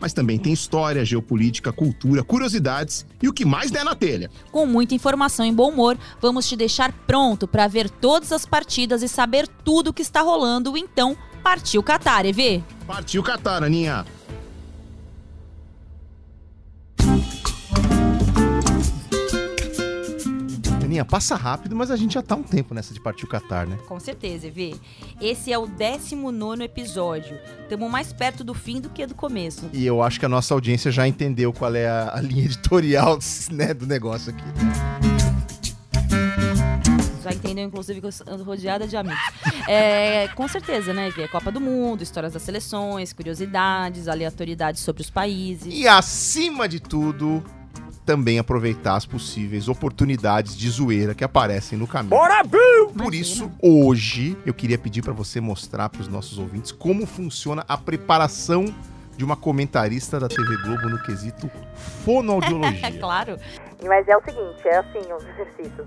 [0.00, 4.30] mas também tem história, geopolítica, cultura, curiosidades e o que mais der na telha.
[4.50, 9.02] Com muita informação e bom humor, vamos te deixar pronto para ver todas as partidas
[9.02, 10.76] e saber tudo o que está rolando.
[10.76, 12.62] Então, partiu Qatar, EV!
[12.86, 14.04] Partiu Qatar, Aninha!
[20.88, 23.68] Aninha, passa rápido, mas a gente já tá um tempo nessa de partir o Qatar,
[23.68, 23.76] né?
[23.86, 24.74] Com certeza, EV.
[25.20, 27.38] Esse é o 19 episódio.
[27.60, 29.68] Estamos mais perto do fim do que do começo.
[29.74, 33.18] E eu acho que a nossa audiência já entendeu qual é a, a linha editorial
[33.52, 34.42] né, do negócio aqui.
[37.22, 39.20] Já entendeu, inclusive, que eu ando rodeada de amigos.
[39.68, 41.12] É, com certeza, né?
[41.18, 45.68] É Copa do Mundo, histórias das seleções, curiosidades, aleatoriedades sobre os países.
[45.70, 47.44] E acima de tudo,
[48.08, 52.08] também aproveitar as possíveis oportunidades de zoeira que aparecem no caminho.
[52.08, 52.86] Bora, Bill!
[52.96, 57.66] Por isso, hoje, eu queria pedir para você mostrar para os nossos ouvintes como funciona
[57.68, 58.74] a preparação
[59.14, 61.50] de uma comentarista da TV Globo no quesito
[62.02, 62.92] fonoaudiologia.
[62.98, 63.38] claro.
[63.84, 65.86] Mas é o seguinte, é assim, os exercícios.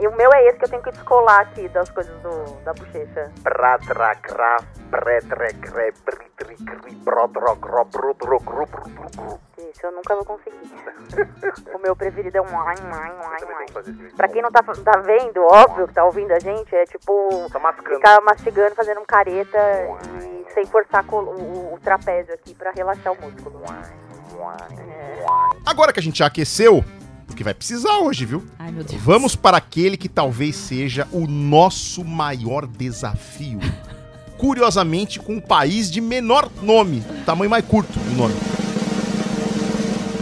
[0.00, 2.72] E o meu é esse que eu tenho que descolar aqui das coisas do, da
[2.72, 3.32] bochecha.
[9.58, 10.56] Isso eu nunca vou conseguir.
[11.74, 14.10] o meu preferido é um ai, ai, ai, ai.
[14.16, 17.58] Pra quem não tá, tá vendo, óbvio que tá ouvindo a gente, é tipo Tá
[17.96, 19.58] ficar mastigando, fazendo um careta
[20.22, 23.60] e sem forçar co- o, o trapézio aqui pra relaxar o músculo.
[25.64, 26.84] Agora que a gente já aqueceu,
[27.26, 28.44] porque vai precisar hoje, viu?
[28.58, 29.00] Ai, meu Deus.
[29.02, 33.58] Vamos para aquele que talvez seja o nosso maior desafio.
[34.38, 38.34] Curiosamente, com um país de menor nome, tamanho mais curto do nome.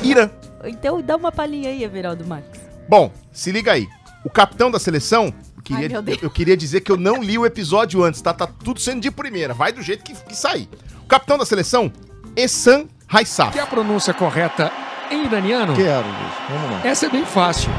[0.02, 0.30] Irã.
[0.64, 2.46] Então dá uma palhinha aí, Everaldo Max.
[2.88, 3.86] Bom, se liga aí.
[4.24, 6.22] O capitão da seleção, eu queria, Ai, Deus.
[6.22, 8.32] eu queria dizer que eu não li o episódio antes, tá?
[8.32, 9.52] Tá tudo sendo de primeira.
[9.52, 10.68] Vai do jeito que, que sair.
[11.02, 11.92] O capitão da seleção,
[12.36, 13.52] Essan Haissaf.
[13.52, 14.72] Quer a pronúncia correta
[15.10, 15.74] em iraniano?
[15.74, 16.32] Quero, Luiz.
[16.48, 16.80] Vamos lá.
[16.84, 17.70] Essa é bem fácil.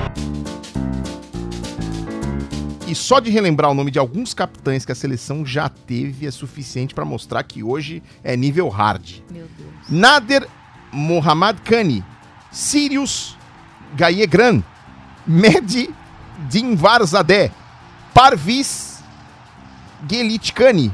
[2.87, 6.31] E só de relembrar o nome de alguns capitães que a seleção já teve é
[6.31, 9.21] suficiente para mostrar que hoje é nível hard.
[9.31, 9.69] Meu Deus.
[9.89, 10.47] Nader
[10.91, 12.03] Mohammad Khani,
[12.51, 13.35] Sirius
[13.95, 14.61] Gayegran,
[15.25, 15.89] Mehdi
[16.47, 17.51] Dinvarzadeh,
[18.13, 19.03] Parviz
[20.07, 20.93] Gelitkani.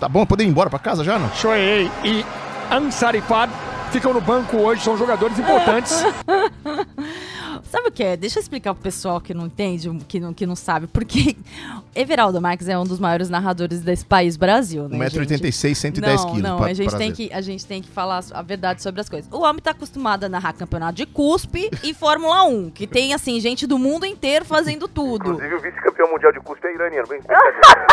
[0.00, 0.24] Tá bom?
[0.24, 1.30] Podemos ir embora pra casa já, não?
[1.34, 2.24] Shoei e
[2.70, 3.50] Ansarifad
[3.90, 6.04] ficam no banco hoje, são jogadores importantes.
[7.70, 8.16] Sabe o que é?
[8.16, 10.88] Deixa eu explicar pro pessoal que não entende, que não, que não sabe.
[10.88, 11.36] Porque
[11.94, 15.32] Everaldo Marques é um dos maiores narradores desse país, Brasil, né, gente?
[15.34, 16.42] 1,86m, 110 não, quilos.
[16.42, 19.08] Não, pra- a gente, tem que, a gente tem que falar a verdade sobre as
[19.08, 19.30] coisas.
[19.32, 23.38] O homem tá acostumado a narrar campeonato de cuspe e Fórmula 1, que tem, assim,
[23.38, 25.30] gente do mundo inteiro fazendo tudo.
[25.30, 27.06] Inclusive o vice-campeão mundial de cuspe é iraniano.
[27.06, 27.86] Bem, Brincadeira.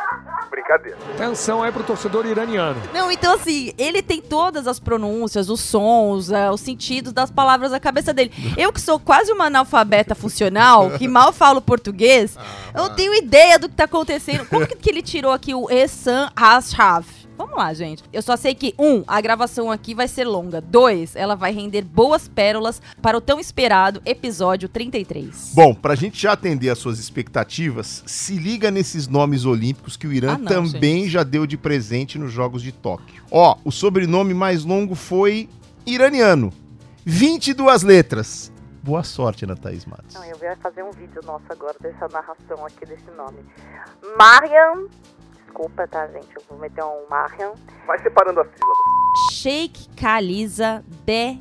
[0.50, 0.98] Brincadeira.
[1.14, 2.80] Atenção aí pro torcedor iraniano.
[2.92, 7.70] Não, então assim, ele tem todas as pronúncias, os sons, eh, os sentidos das palavras
[7.70, 8.32] na cabeça dele.
[8.56, 12.36] Eu que sou quase uma analfabeta funcional, que mal falo português,
[12.74, 14.46] eu não tenho ideia do que tá acontecendo.
[14.46, 17.20] Como que, que ele tirou aqui o Essan Ashaf?
[17.40, 18.02] Vamos lá, gente.
[18.12, 20.60] Eu só sei que, um, a gravação aqui vai ser longa.
[20.60, 25.52] Dois, ela vai render boas pérolas para o tão esperado episódio 33.
[25.54, 30.12] Bom, pra gente já atender às suas expectativas, se liga nesses nomes olímpicos que o
[30.12, 33.22] Irã Ah, não, também já deu de presente nos Jogos de Tóquio.
[33.30, 35.48] Ó, o sobrenome mais longo foi
[35.86, 36.52] iraniano.
[37.06, 38.52] 22 letras.
[38.82, 40.14] Boa sorte, Ana Thaís Matos.
[40.14, 43.44] Não, eu ia fazer um vídeo nosso agora dessa narração aqui desse nome.
[44.16, 44.88] Mariam.
[45.44, 46.34] Desculpa, tá, gente?
[46.34, 47.54] Eu vou meter um Mariam.
[47.86, 49.32] Vai separando as sílabas.
[49.32, 51.38] Sheikh Khaliza de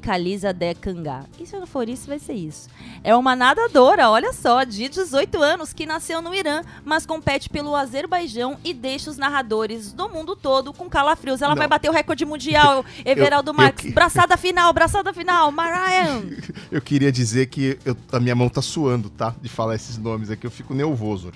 [0.00, 1.24] Khaliza de Kanga.
[1.38, 2.68] E se não for isso, vai ser isso.
[3.04, 7.74] É uma nadadora, olha só, de 18 anos, que nasceu no Irã, mas compete pelo
[7.74, 11.42] Azerbaijão e deixa os narradores do mundo todo com calafrios.
[11.42, 11.58] Ela Não.
[11.58, 13.86] vai bater o recorde mundial, Everaldo eu Marques.
[13.86, 16.24] que- Braçada final, braçada final, Mariam.
[16.70, 19.34] Eu queria dizer que eu- a minha mão tá suando, tá?
[19.40, 21.32] De falar esses nomes aqui, eu fico nervoso.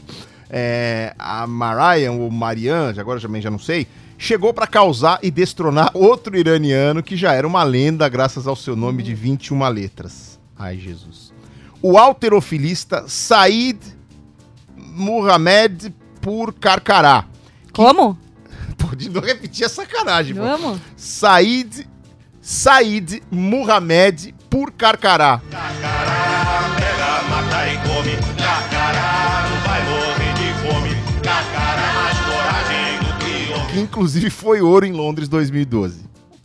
[0.51, 3.87] É, a Mariam, ou Marian, agora também já não sei,
[4.23, 8.77] chegou pra causar e destronar outro iraniano que já era uma lenda graças ao seu
[8.77, 10.39] nome de 21 letras.
[10.57, 11.33] Ai, Jesus.
[11.83, 13.79] O alterofilista Said
[14.77, 15.91] Muhammad
[16.21, 17.25] Pur Karkará.
[17.73, 18.17] Como?
[18.79, 20.43] Pô, de não repetir é sacanagem, pô.
[20.43, 20.81] Vamos?
[20.97, 21.87] Said
[22.41, 25.41] Said Mohamed por Carcará.
[25.51, 26.82] Carcará,
[33.73, 36.05] que inclusive foi ouro em Londres 2012.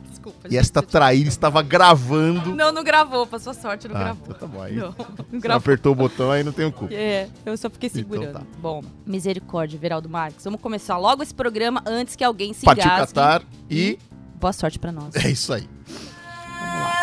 [0.09, 0.47] Desculpa.
[0.49, 2.53] E esta traíra estava gravando.
[2.55, 4.23] Não, não gravou, pra sua sorte, não Ah, gravou.
[4.27, 4.61] então tá bom.
[4.61, 4.95] Aí Não,
[5.31, 5.59] não gravou.
[5.59, 6.87] apertou o botão, aí não tem o cu.
[6.91, 8.33] É, eu só fiquei Então segurando.
[8.33, 8.41] tá.
[8.59, 10.43] Bom, misericórdia, Veraldo Marques.
[10.43, 13.07] Vamos começar logo esse programa antes que alguém se Partiu engasgue.
[13.13, 13.97] Qatar e
[14.39, 15.15] Boa sorte pra nós.
[15.15, 15.67] é isso aí.
[15.87, 16.97] Vamos lá.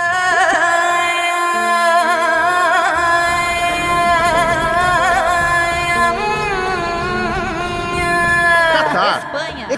[8.73, 9.33] Catar, Espanha,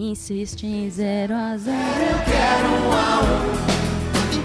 [0.00, 1.76] Insiste em 0 a 0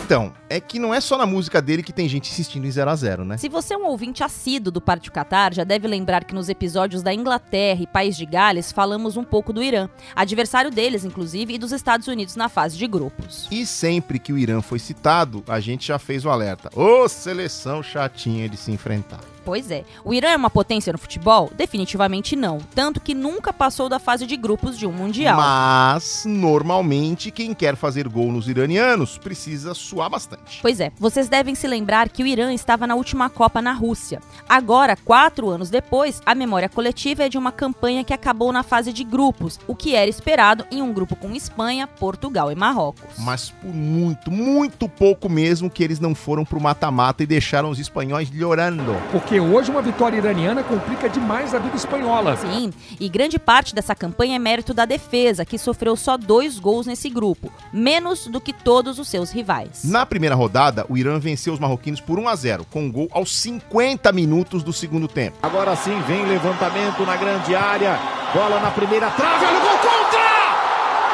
[0.04, 2.90] Então, é que não é só na música dele que tem gente insistindo em 0
[2.90, 3.38] a 0 né?
[3.38, 7.04] Se você é um ouvinte assíduo do Pártio Qatar, já deve lembrar que nos episódios
[7.04, 11.60] da Inglaterra e País de Gales falamos um pouco do Irã, adversário deles, inclusive, e
[11.60, 13.48] dos Estados Unidos na fase de grupos.
[13.52, 16.72] E sempre que o Irã foi citado, a gente já fez o alerta.
[16.76, 19.33] Ô, seleção chatinha de se enfrentar.
[19.44, 19.84] Pois é.
[20.04, 21.52] O Irã é uma potência no futebol?
[21.56, 22.60] Definitivamente não.
[22.74, 25.38] Tanto que nunca passou da fase de grupos de um Mundial.
[25.38, 30.60] Mas, normalmente, quem quer fazer gol nos iranianos precisa suar bastante.
[30.62, 34.22] Pois é, vocês devem se lembrar que o Irã estava na última Copa na Rússia.
[34.48, 38.94] Agora, quatro anos depois, a memória coletiva é de uma campanha que acabou na fase
[38.94, 43.18] de grupos, o que era esperado em um grupo com Espanha, Portugal e Marrocos.
[43.18, 47.80] Mas por muito, muito pouco mesmo que eles não foram pro mata-mata e deixaram os
[47.80, 48.96] espanhóis llorando.
[49.12, 52.38] Porque hoje uma vitória iraniana complica demais a vida espanhola.
[52.38, 56.86] Sim, e grande parte dessa campanha é mérito da defesa, que sofreu só dois gols
[56.88, 59.84] nesse grupo, menos do que todos os seus rivais.
[59.84, 63.08] Na primeira rodada, o Irã venceu os marroquinos por 1 a 0, com um gol
[63.12, 65.38] aos 50 minutos do segundo tempo.
[65.42, 68.00] Agora sim vem levantamento na grande área.
[68.34, 69.46] Bola na primeira trave.
[69.46, 70.24] Olha o gol contra!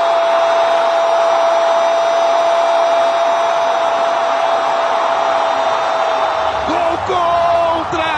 [6.67, 8.13] Gol contra!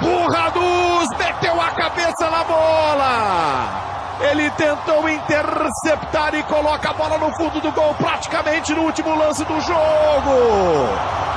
[0.00, 3.82] Burraduz meteu a cabeça na bola.
[4.30, 4.48] Ele
[4.84, 9.60] tentou interceptar e coloca a bola no fundo do gol, praticamente no último lance do
[9.60, 10.30] jogo.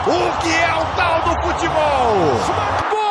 [0.08, 3.05] O que é o tal do futebol?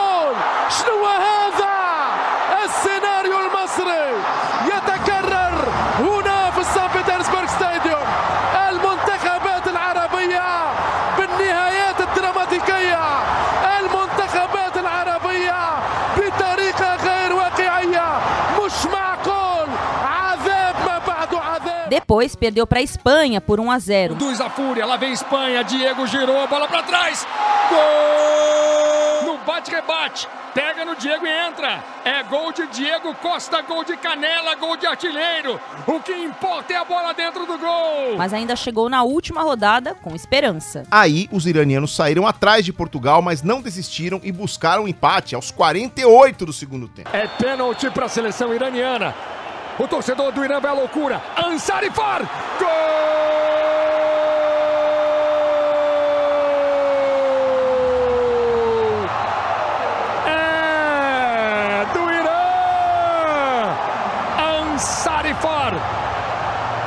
[22.15, 24.15] Depois perdeu para a Espanha por 1 a 0.
[24.15, 27.27] Conduz a fúria, lá vem Espanha, Diego girou a bola pra trás.
[27.69, 29.33] Gol!
[29.33, 31.83] No bate-rebate, pega no Diego e entra.
[32.05, 35.61] É gol de Diego Costa, gol de Canela, gol de artilheiro.
[35.89, 38.17] O que importa é a bola dentro do gol.
[38.17, 40.85] Mas ainda chegou na última rodada com esperança.
[40.93, 45.51] Aí, os iranianos saíram atrás de Portugal, mas não desistiram e buscaram um empate aos
[45.51, 47.11] 48 do segundo tempo.
[47.13, 49.13] É pênalti para a seleção iraniana.
[49.77, 51.21] O torcedor do Irã vai à loucura.
[51.37, 52.23] Ansarifar!
[52.59, 52.69] Gol!
[60.29, 61.85] É!
[64.63, 65.73] Ansarifar!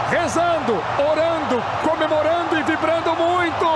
[0.09, 3.67] Rezando, orando, comemorando e vibrando muito.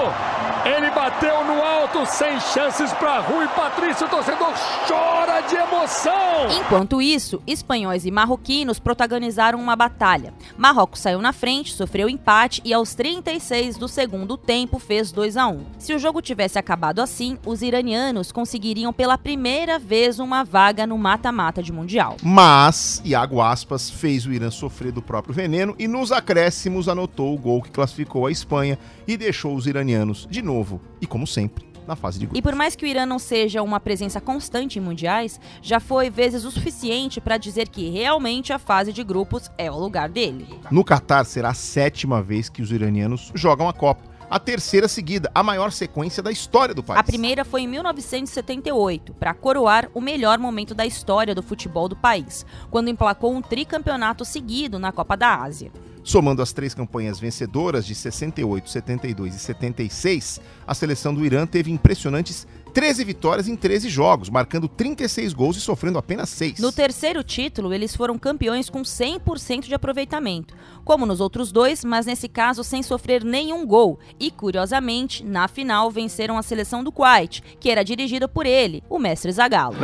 [0.63, 4.05] Ele bateu no alto, sem chances para Rui Patrício.
[4.05, 4.53] O torcedor
[4.87, 6.13] chora de emoção.
[6.59, 10.33] Enquanto isso, espanhóis e marroquinos protagonizaram uma batalha.
[10.55, 15.47] Marrocos saiu na frente, sofreu empate e aos 36 do segundo tempo fez 2 a
[15.47, 15.65] 1.
[15.79, 20.97] Se o jogo tivesse acabado assim, os iranianos conseguiriam pela primeira vez uma vaga no
[20.97, 22.17] mata-mata de mundial.
[22.21, 27.39] Mas Iago Aspas fez o Irã sofrer do próprio veneno e nos acréscimos anotou o
[27.39, 31.95] gol que classificou a Espanha e deixou os iranianos de novo e como sempre na
[31.95, 32.39] fase de grupos.
[32.39, 36.09] E por mais que o Irã não seja uma presença constante em mundiais, já foi
[36.09, 40.47] vezes o suficiente para dizer que realmente a fase de grupos é o lugar dele.
[40.71, 44.10] No Catar será a sétima vez que os iranianos jogam a Copa.
[44.31, 46.97] A terceira seguida, a maior sequência da história do país.
[46.97, 51.97] A primeira foi em 1978, para coroar o melhor momento da história do futebol do
[51.97, 55.69] país, quando emplacou um tricampeonato seguido na Copa da Ásia.
[56.01, 61.69] Somando as três campanhas vencedoras de 68, 72 e 76, a seleção do Irã teve
[61.69, 66.59] impressionantes 13 vitórias em 13 jogos, marcando 36 gols e sofrendo apenas 6.
[66.59, 72.05] No terceiro título, eles foram campeões com 100% de aproveitamento, como nos outros dois, mas
[72.05, 73.99] nesse caso sem sofrer nenhum gol.
[74.19, 78.97] E, curiosamente, na final venceram a seleção do Kuwait, que era dirigida por ele, o
[78.97, 79.77] mestre Zagallo.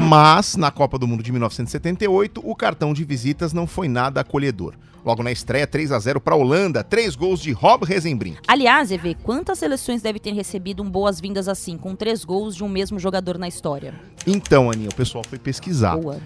[0.00, 4.72] Mas, na Copa do Mundo de 1978, o cartão de visitas não foi nada acolhedor.
[5.04, 8.38] Logo na estreia, 3 a 0 para a Holanda, três gols de Rob Rezenbrink.
[8.48, 12.68] Aliás, EV, quantas seleções deve ter recebido um boas-vindas assim, com três gols de um
[12.68, 13.94] mesmo jogador na história?
[14.26, 15.98] Então, Aninha, o pessoal foi pesquisar.
[15.98, 16.18] Boa.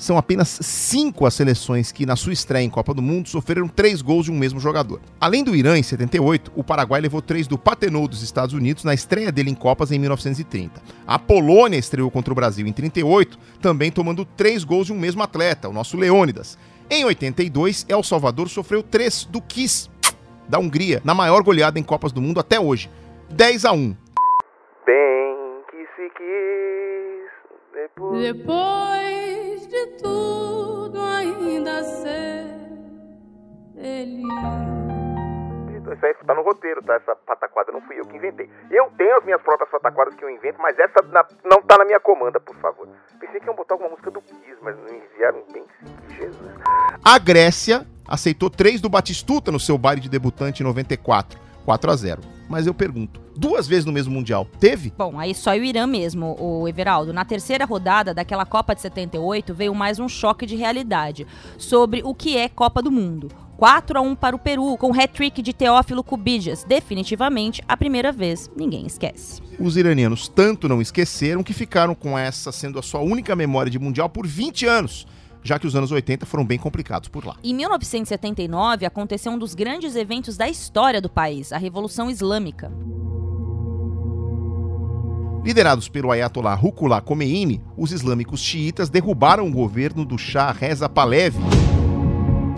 [0.00, 4.00] São apenas cinco as seleções que, na sua estreia em Copa do Mundo, sofreram três
[4.00, 4.98] gols de um mesmo jogador.
[5.20, 8.94] Além do Irã, em 78, o Paraguai levou três do Patenou dos Estados Unidos na
[8.94, 10.80] estreia dele em Copas em 1930.
[11.06, 15.22] A Polônia estreou contra o Brasil em 38, também tomando três gols de um mesmo
[15.22, 16.56] atleta, o nosso Leônidas.
[16.88, 19.90] Em 82, El Salvador sofreu três do Kiss,
[20.48, 22.88] da Hungria, na maior goleada em Copas do Mundo até hoje.
[23.28, 23.76] 10 a 1.
[23.76, 23.96] Bem
[25.70, 27.30] que se quis
[27.74, 28.22] depois.
[28.22, 29.09] Depois
[29.86, 32.46] de tudo, ainda ser
[33.74, 34.26] feliz.
[35.92, 36.94] Isso aí tá no roteiro, tá?
[36.94, 38.48] Essa pataquada não fui eu que inventei.
[38.70, 41.84] Eu tenho as minhas próprias pataquadas que eu invento, mas essa na- não tá na
[41.84, 42.88] minha comanda, por favor.
[43.18, 45.64] Pensei que iam botar alguma música do Kiss, mas não enviaram bem
[46.16, 46.52] Jesus.
[47.04, 51.96] A Grécia aceitou três do Batistuta no seu baile de debutante em 94, 4 a
[51.96, 52.22] 0.
[52.50, 54.92] Mas eu pergunto, duas vezes no mesmo Mundial, teve?
[54.98, 57.12] Bom, aí só o Irã mesmo, o Everaldo.
[57.12, 62.12] Na terceira rodada daquela Copa de 78 veio mais um choque de realidade sobre o
[62.12, 63.28] que é Copa do Mundo.
[63.56, 66.64] 4 a 1 para o Peru, com hat-trick de Teófilo Cubidas.
[66.64, 69.40] Definitivamente a primeira vez, ninguém esquece.
[69.56, 73.78] Os iranianos tanto não esqueceram que ficaram com essa sendo a sua única memória de
[73.78, 75.06] Mundial por 20 anos,
[75.42, 77.36] já que os anos 80 foram bem complicados por lá.
[77.42, 82.70] Em 1979 aconteceu um dos grandes eventos da história do país, a Revolução Islâmica.
[85.42, 91.38] Liderados pelo Ayatollah Ruhollah Khomeini, os islâmicos xiitas derrubaram o governo do Shah Reza Pahlavi,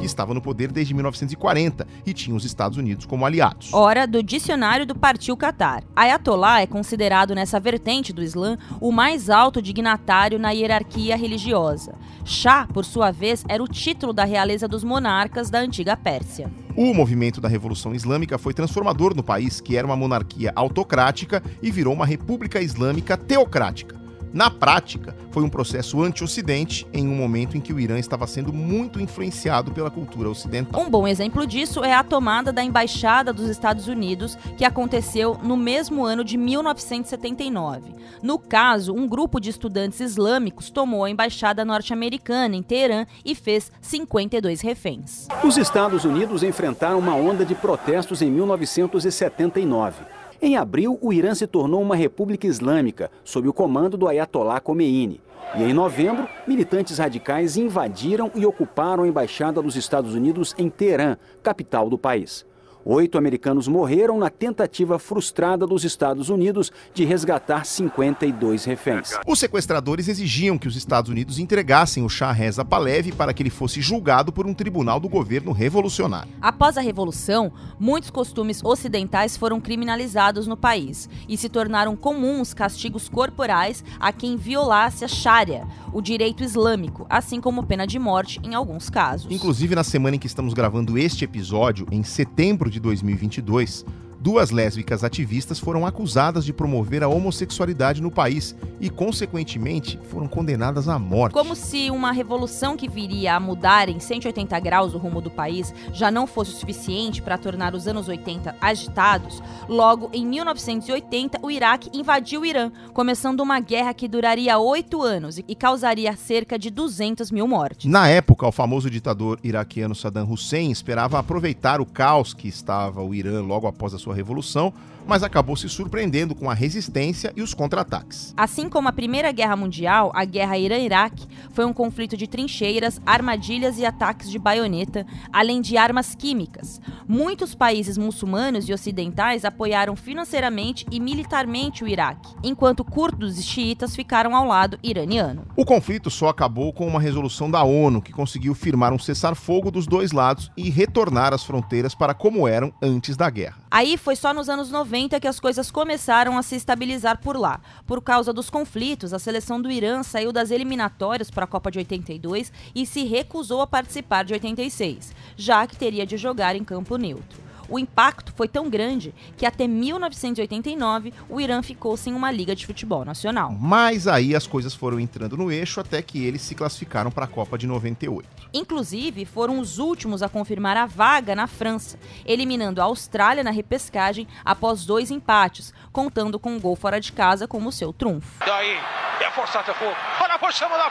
[0.02, 3.72] que estava no poder desde 1940 e tinha os Estados Unidos como aliados.
[3.72, 5.84] Hora do dicionário do Partiu Qatar.
[5.94, 11.94] Ayatollah é considerado nessa vertente do Islã o mais alto dignatário na hierarquia religiosa.
[12.24, 16.50] Shah, por sua vez, era o título da realeza dos monarcas da antiga Pérsia.
[16.76, 21.70] O movimento da Revolução Islâmica foi transformador no país, que era uma monarquia autocrática e
[21.70, 24.01] virou uma república islâmica teocrática.
[24.32, 28.50] Na prática, foi um processo anti-ocidente em um momento em que o Irã estava sendo
[28.50, 30.80] muito influenciado pela cultura ocidental.
[30.80, 35.54] Um bom exemplo disso é a tomada da embaixada dos Estados Unidos, que aconteceu no
[35.54, 37.94] mesmo ano de 1979.
[38.22, 43.70] No caso, um grupo de estudantes islâmicos tomou a embaixada norte-americana em Teherã e fez
[43.82, 45.28] 52 reféns.
[45.44, 50.21] Os Estados Unidos enfrentaram uma onda de protestos em 1979.
[50.44, 55.20] Em abril, o Irã se tornou uma república islâmica, sob o comando do Ayatollah Khomeini.
[55.56, 61.16] E em novembro, militantes radicais invadiram e ocuparam a embaixada dos Estados Unidos em Teherã,
[61.44, 62.44] capital do país.
[62.84, 69.12] Oito americanos morreram na tentativa frustrada dos Estados Unidos de resgatar 52 reféns.
[69.24, 73.50] Os sequestradores exigiam que os Estados Unidos entregassem o Shah Reza Pahlavi para que ele
[73.50, 76.32] fosse julgado por um tribunal do governo revolucionário.
[76.40, 83.08] Após a Revolução, muitos costumes ocidentais foram criminalizados no país e se tornaram comuns castigos
[83.08, 88.54] corporais a quem violasse a Sharia, o direito islâmico, assim como pena de morte em
[88.54, 89.30] alguns casos.
[89.30, 93.84] Inclusive, na semana em que estamos gravando este episódio, em setembro de 2022,
[94.22, 100.88] duas lésbicas ativistas foram acusadas de promover a homossexualidade no país e, consequentemente, foram condenadas
[100.88, 101.32] à morte.
[101.32, 105.74] Como se uma revolução que viria a mudar em 180 graus o rumo do país
[105.92, 111.50] já não fosse o suficiente para tornar os anos 80 agitados, logo em 1980 o
[111.50, 116.70] Iraque invadiu o Irã, começando uma guerra que duraria oito anos e causaria cerca de
[116.70, 117.90] 200 mil mortes.
[117.90, 123.12] Na época, o famoso ditador iraquiano Saddam Hussein esperava aproveitar o caos que estava o
[123.12, 124.72] Irã logo após a sua revolução,
[125.06, 128.32] mas acabou se surpreendendo com a resistência e os contra-ataques.
[128.36, 133.78] Assim como a Primeira Guerra Mundial, a Guerra Irã-Iraque Foi um conflito de trincheiras, armadilhas
[133.78, 136.80] e ataques de baioneta, além de armas químicas.
[137.06, 143.94] Muitos países muçulmanos e ocidentais apoiaram financeiramente e militarmente o Iraque, enquanto curdos e xiitas
[143.94, 145.46] ficaram ao lado iraniano.
[145.56, 149.86] O conflito só acabou com uma resolução da ONU que conseguiu firmar um cessar-fogo dos
[149.86, 153.58] dois lados e retornar as fronteiras para como eram antes da guerra.
[153.70, 157.60] Aí foi só nos anos 90 que as coisas começaram a se estabilizar por lá.
[157.86, 161.78] Por causa dos conflitos, a seleção do Irã saiu das eliminatórias para a Copa de
[161.78, 166.96] 82 e se recusou a participar de 86, já que teria de jogar em campo
[166.96, 167.51] neutro.
[167.72, 172.66] O impacto foi tão grande que até 1989 o Irã ficou sem uma liga de
[172.66, 173.50] futebol nacional.
[173.58, 177.26] Mas aí as coisas foram entrando no eixo até que eles se classificaram para a
[177.26, 178.28] Copa de 98.
[178.52, 184.28] Inclusive, foram os últimos a confirmar a vaga na França, eliminando a Austrália na repescagem
[184.44, 188.44] após dois empates, contando com um gol fora de casa como seu trunfo.
[188.44, 188.76] Daí,
[189.18, 189.74] é forçado, é
[190.20, 190.38] Olha a
[190.76, 190.90] da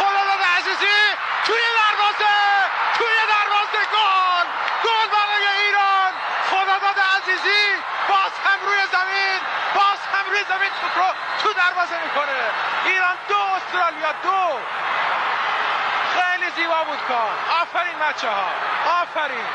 [0.00, 0.24] Olha a
[8.67, 9.39] روی زمین
[9.75, 11.09] باز هم روی زمین توپ رو
[11.41, 12.39] تو دروازه میکنه
[12.89, 14.41] ایران دو استرالیا دو
[16.15, 18.49] خیلی زیبا بود کار آفرین بچه ها
[19.01, 19.47] آفرین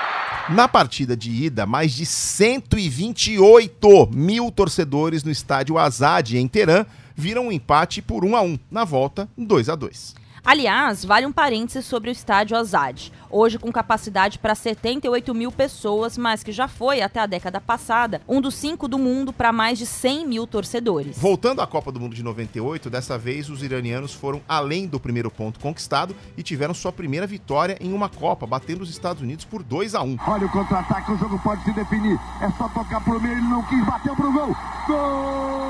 [0.48, 6.84] Na partida de ida, mais de 128 mil torcedores no estádio Azad, em Teherã,
[7.16, 11.31] viram um empate por 1 a 1 na volta 2 a 2 Aliás, vale um
[11.31, 16.67] parênteses sobre o estádio Azad, hoje com capacidade para 78 mil pessoas, mas que já
[16.67, 20.47] foi, até a década passada, um dos cinco do mundo para mais de 100 mil
[20.47, 21.17] torcedores.
[21.17, 25.29] Voltando à Copa do Mundo de 98, dessa vez os iranianos foram além do primeiro
[25.29, 29.61] ponto conquistado e tiveram sua primeira vitória em uma Copa, batendo os Estados Unidos por
[29.61, 32.19] 2 a 1 Olha o contra-ataque, o jogo pode se definir.
[32.41, 34.55] É só tocar pro meio, ele não quis, bateu pro gol.
[34.87, 35.69] Gol!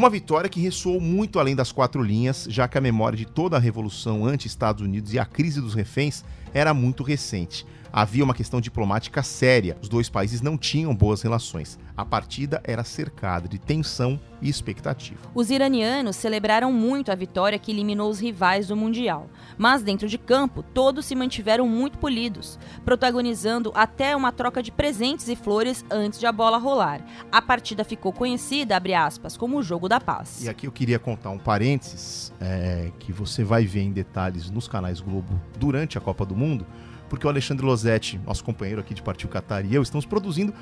[0.00, 3.58] Uma vitória que ressoou muito além das quatro linhas, já que a memória de toda
[3.58, 7.66] a revolução anti-Estados Unidos e a crise dos reféns era muito recente.
[7.92, 11.78] Havia uma questão diplomática séria, os dois países não tinham boas relações.
[11.96, 15.20] A partida era cercada de tensão e expectativa.
[15.34, 19.28] Os iranianos celebraram muito a vitória que eliminou os rivais do Mundial,
[19.58, 25.28] mas dentro de campo todos se mantiveram muito polidos, protagonizando até uma troca de presentes
[25.28, 27.04] e flores antes de a bola rolar.
[27.30, 30.42] A partida ficou conhecida, abre aspas, como o jogo da paz.
[30.44, 34.68] E aqui eu queria contar um parênteses é, que você vai ver em detalhes nos
[34.68, 36.66] canais Globo durante a Copa do Mundo,
[37.10, 40.54] porque o Alexandre Losetti, nosso companheiro aqui de Partiu Qatar e eu estamos produzindo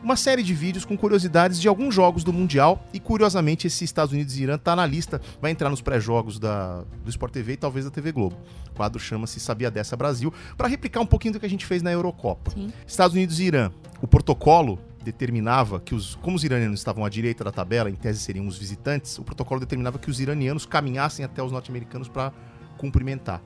[0.00, 4.12] uma série de vídeos com curiosidades de alguns jogos do Mundial e curiosamente esse Estados
[4.12, 7.56] Unidos e Irã tá na lista, vai entrar nos pré-jogos da do Sport TV e
[7.56, 8.36] talvez da TV Globo.
[8.70, 11.82] O quadro chama-se Sabia dessa Brasil para replicar um pouquinho do que a gente fez
[11.82, 12.52] na Eurocopa.
[12.52, 12.72] Sim.
[12.86, 13.72] Estados Unidos e Irã.
[14.00, 18.20] O protocolo determinava que os como os iranianos estavam à direita da tabela, em tese
[18.20, 22.32] seriam os visitantes, o protocolo determinava que os iranianos caminhassem até os norte-americanos para
[22.76, 23.42] cumprimentar.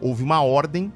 [0.00, 0.92] Houve uma ordem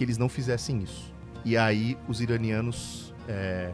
[0.00, 1.12] que eles não fizessem isso.
[1.44, 3.70] E aí os iranianos é,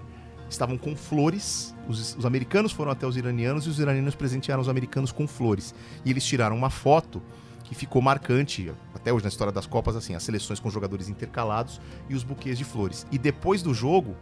[0.51, 4.69] estavam com flores, os, os, americanos foram até os iranianos e os iranianos presentearam os
[4.69, 5.73] americanos com flores.
[6.05, 7.23] E eles tiraram uma foto
[7.63, 11.81] que ficou marcante, até hoje na história das Copas, assim, as seleções com jogadores intercalados
[12.09, 13.07] e os buquês de flores.
[13.13, 14.17] E depois do jogo,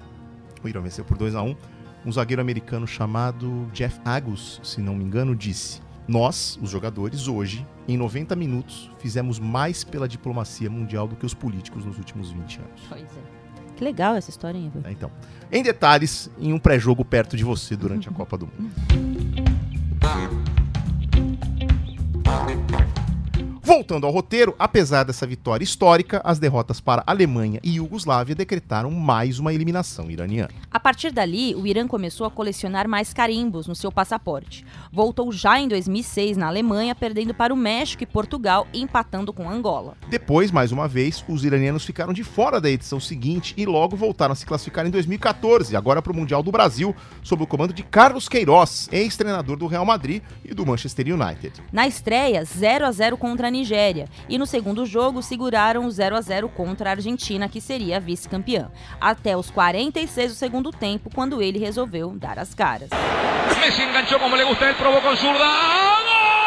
[0.63, 1.57] o Irã venceu por 2 a 1
[2.05, 7.67] um zagueiro americano chamado Jeff Agus, se não me engano, disse: Nós, os jogadores, hoje,
[7.89, 12.59] em 90 minutos, fizemos mais pela diplomacia mundial do que os políticos nos últimos 20
[12.59, 12.83] anos.
[12.89, 13.45] Pois é.
[13.77, 15.11] Que legal essa história, hein, É, então,
[15.51, 18.71] em detalhes, em um pré-jogo perto de você durante a Copa do Mundo.
[23.67, 29.39] Voltando ao roteiro, apesar dessa vitória histórica, as derrotas para Alemanha e Iugoslávia decretaram mais
[29.39, 30.51] uma eliminação iraniana.
[30.71, 34.67] A partir dali, o Irã começou a colecionar mais carimbos no seu passaporte.
[34.93, 39.97] Voltou já em 2006 na Alemanha, perdendo para o México e Portugal, empatando com Angola.
[40.11, 44.33] Depois, mais uma vez, os iranianos ficaram de fora da edição seguinte e logo voltaram
[44.33, 47.83] a se classificar em 2014, agora para o Mundial do Brasil, sob o comando de
[47.83, 51.63] Carlos Queiroz, ex-treinador do Real Madrid e do Manchester United.
[51.73, 56.17] Na estreia, 0 a 0 contra a Nigéria, e no segundo jogo seguraram o 0
[56.17, 61.41] a 0 contra a Argentina, que seria vice-campeã, até os 46 do segundo tempo, quando
[61.41, 62.91] ele resolveu dar as caras.
[63.61, 66.44] Messi enganchó como le gusta, él probó con zurda.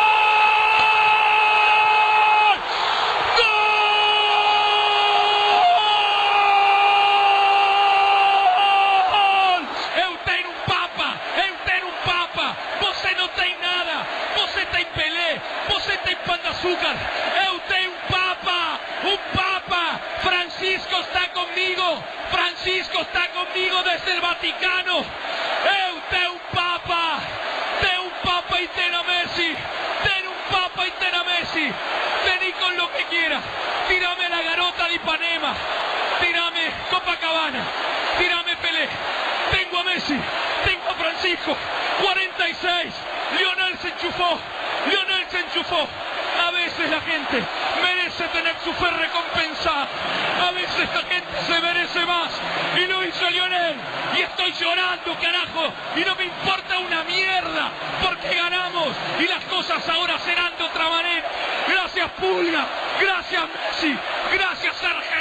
[24.28, 24.98] Vaticano.
[24.98, 27.20] Eu te un papa,
[27.80, 29.56] te un papa y ten a Messi,
[30.04, 31.72] ten un papa y ten a Messi.
[32.26, 33.42] Vení con lo que quieras,
[33.88, 35.56] tírame la garota de Ipanema,
[36.20, 37.64] tírame Copacabana,
[38.20, 38.90] tírame Pelé.
[39.52, 40.20] Tengo a Messi,
[40.66, 41.56] tengo a Francisco,
[42.04, 42.94] 46,
[43.38, 44.40] Lionel se enchufó,
[44.90, 45.88] Lionel se enchufó.
[46.38, 47.44] A veces la gente
[47.82, 49.88] merece tener su fe recompensada.
[50.48, 52.32] A veces la gente se merece más.
[52.76, 53.76] Y lo hizo Lionel.
[54.52, 55.74] Llorando, carajo.
[55.96, 57.72] Y no me importa una mierda.
[58.02, 58.96] Porque ganamos.
[59.20, 61.28] Y las cosas ahora serán de otra manera.
[61.68, 62.66] Gracias Pulga.
[63.00, 63.98] Gracias Messi.
[64.34, 65.17] Gracias Argentina.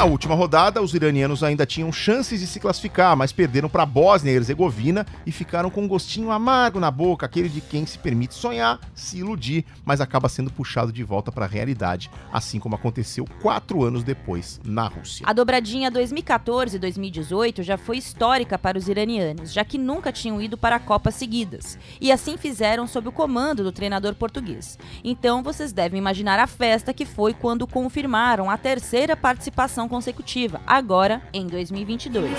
[0.00, 3.86] Na última rodada, os iranianos ainda tinham chances de se classificar, mas perderam para a
[3.86, 7.98] Bósnia e Herzegovina e ficaram com um gostinho amargo na boca, aquele de quem se
[7.98, 12.76] permite sonhar, se iludir, mas acaba sendo puxado de volta para a realidade, assim como
[12.76, 15.26] aconteceu quatro anos depois na Rússia.
[15.28, 20.40] A dobradinha 2014 e 2018 já foi histórica para os iranianos, já que nunca tinham
[20.40, 21.78] ido para a Copa seguidas.
[22.00, 24.78] E assim fizeram sob o comando do treinador português.
[25.04, 31.20] Então vocês devem imaginar a festa que foi quando confirmaram a terceira participação consecutiva, agora
[31.34, 32.30] em 2022.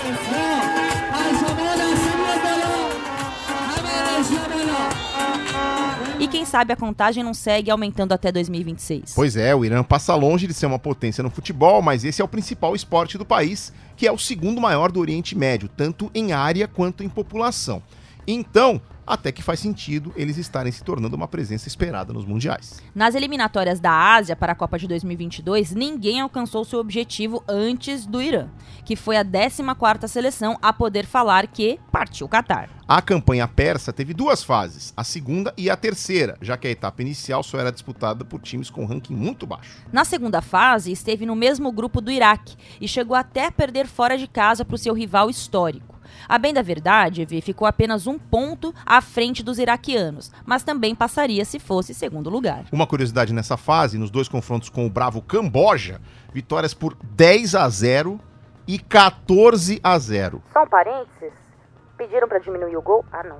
[6.18, 9.12] E quem sabe a contagem não segue aumentando até 2026.
[9.14, 12.24] Pois é, o Irã passa longe de ser uma potência no futebol, mas esse é
[12.24, 16.32] o principal esporte do país, que é o segundo maior do Oriente Médio, tanto em
[16.32, 17.82] área quanto em população.
[18.26, 22.80] Então, até que faz sentido eles estarem se tornando uma presença esperada nos mundiais.
[22.94, 28.22] Nas eliminatórias da Ásia para a Copa de 2022, ninguém alcançou seu objetivo antes do
[28.22, 28.48] Irã,
[28.84, 32.70] que foi a 14ª seleção a poder falar que partiu o Catar.
[32.86, 37.00] A campanha persa teve duas fases, a segunda e a terceira, já que a etapa
[37.00, 39.82] inicial só era disputada por times com ranking muito baixo.
[39.92, 44.18] Na segunda fase, esteve no mesmo grupo do Iraque e chegou até a perder fora
[44.18, 45.91] de casa para o seu rival histórico.
[46.28, 50.94] A bem da verdade, Vi ficou apenas um ponto à frente dos iraquianos, mas também
[50.94, 52.64] passaria se fosse segundo lugar.
[52.72, 56.00] Uma curiosidade nessa fase, nos dois confrontos com o bravo Camboja,
[56.32, 58.20] vitórias por 10 a 0
[58.66, 60.42] e 14 a 0.
[60.52, 61.32] Só um parênteses.
[61.96, 63.04] Pediram pra diminuir o gol?
[63.12, 63.36] Ah, não.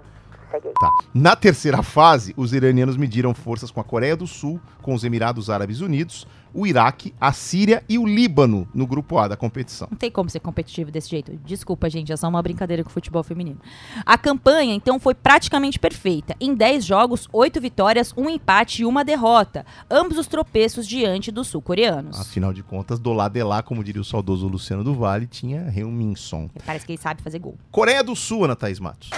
[0.61, 0.91] Tá.
[1.15, 5.49] Na terceira fase, os iranianos mediram forças com a Coreia do Sul, com os Emirados
[5.49, 9.89] Árabes Unidos, o Iraque, a Síria e o Líbano no grupo A da competição.
[9.91, 11.33] Não tem como ser competitivo desse jeito.
[11.45, 13.59] Desculpa, gente, é só uma brincadeira com o futebol feminino.
[14.05, 16.37] A campanha, então, foi praticamente perfeita.
[16.41, 19.65] Em 10 jogos, 8 vitórias, um empate e uma derrota.
[19.91, 22.21] Ambos os tropeços diante dos sul-coreanos.
[22.21, 25.73] Afinal de contas, do lado de lá, como diria o saudoso Luciano do Vale, tinha
[25.75, 26.51] Heung-Min-Son.
[26.67, 27.57] Parece que ele sabe fazer gol.
[27.71, 29.11] Coreia do Sul, Ana Thaís Matos.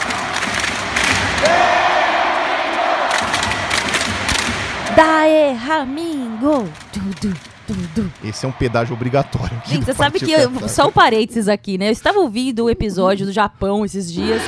[4.96, 6.68] Dae Ramingo.
[8.22, 9.60] Esse é um pedágio obrigatório.
[9.66, 11.88] Gente, você sabe que, eu, só um parênteses aqui, né?
[11.88, 14.40] Eu estava ouvindo o episódio do Japão esses dias.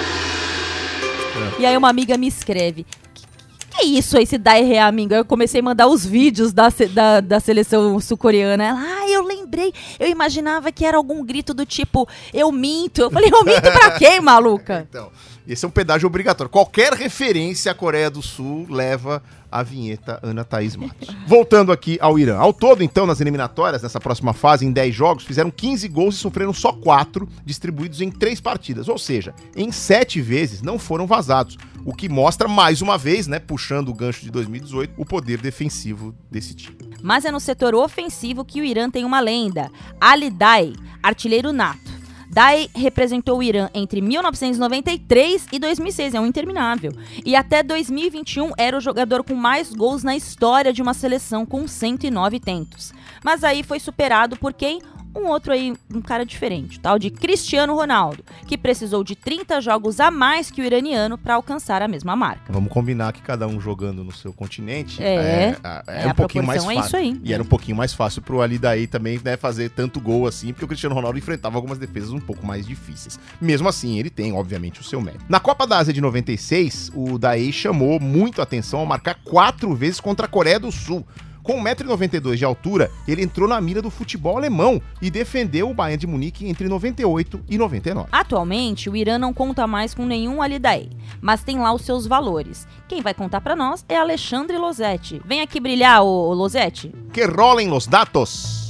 [1.59, 2.87] E aí uma amiga me escreve.
[3.15, 3.27] Que,
[3.71, 5.15] que é isso, esse Dae Ramingo?
[5.15, 8.63] Eu comecei a mandar os vídeos da, da, da seleção sul-coreana.
[8.63, 9.73] Ela, ah, eu lembrei.
[9.99, 13.01] Eu imaginava que era algum grito do tipo, eu minto.
[13.01, 14.87] Eu falei, eu minto pra quem, maluca?
[14.89, 15.11] Então,
[15.47, 16.51] esse é um pedágio obrigatório.
[16.51, 21.09] Qualquer referência à Coreia do Sul leva a vinheta Ana Thaís Matos.
[21.27, 22.37] Voltando aqui ao Irã.
[22.37, 26.19] Ao todo, então, nas eliminatórias, nessa próxima fase, em 10 jogos, fizeram 15 gols e
[26.19, 28.89] sofreram só 4, distribuídos em 3 partidas.
[28.89, 31.57] Ou seja, em 7 vezes não foram vazados.
[31.85, 36.15] O que mostra, mais uma vez, né, puxando o gancho de 2018, o poder defensivo
[36.29, 36.77] desse time.
[37.01, 39.71] Mas é no setor ofensivo que o Irã tem uma lenda.
[40.01, 41.96] Ali Dai, artilheiro nato.
[42.37, 46.93] Dai representou o Irã entre 1993 e 2006, é um interminável.
[47.25, 51.67] E até 2021 era o jogador com mais gols na história de uma seleção, com
[51.67, 52.93] 109 tentos.
[53.25, 54.83] Mas aí foi superado por quem?
[55.17, 59.61] Um outro aí, um cara diferente, o tal de Cristiano Ronaldo, que precisou de 30
[59.63, 62.53] jogos a mais que o iraniano para alcançar a mesma marca.
[62.53, 66.45] Vamos combinar que cada um jogando no seu continente É, é, é, um a pouquinho
[66.45, 66.87] mais proporção é fácil.
[66.87, 67.21] isso aí.
[67.25, 70.53] E era um pouquinho mais fácil pro Ali daí também né, fazer tanto gol assim,
[70.53, 73.19] porque o Cristiano Ronaldo enfrentava algumas defesas um pouco mais difíceis.
[73.41, 75.25] Mesmo assim, ele tem, obviamente, o seu mérito.
[75.29, 79.75] Na Copa da Ásia de 96, o Daei chamou muito a atenção ao marcar quatro
[79.75, 81.07] vezes contra a Coreia do Sul.
[81.47, 86.01] Com 1,92m de altura, ele entrou na mira do futebol alemão e defendeu o Bayern
[86.01, 88.09] de Munique entre 98 e 99.
[88.11, 92.67] Atualmente, o Irã não conta mais com nenhum Alidaei, mas tem lá os seus valores.
[92.89, 95.23] Quem vai contar pra nós é Alexandre Losetti.
[95.25, 96.93] Vem aqui brilhar, ô, ô Losetti.
[97.13, 98.67] Que rolem los datos!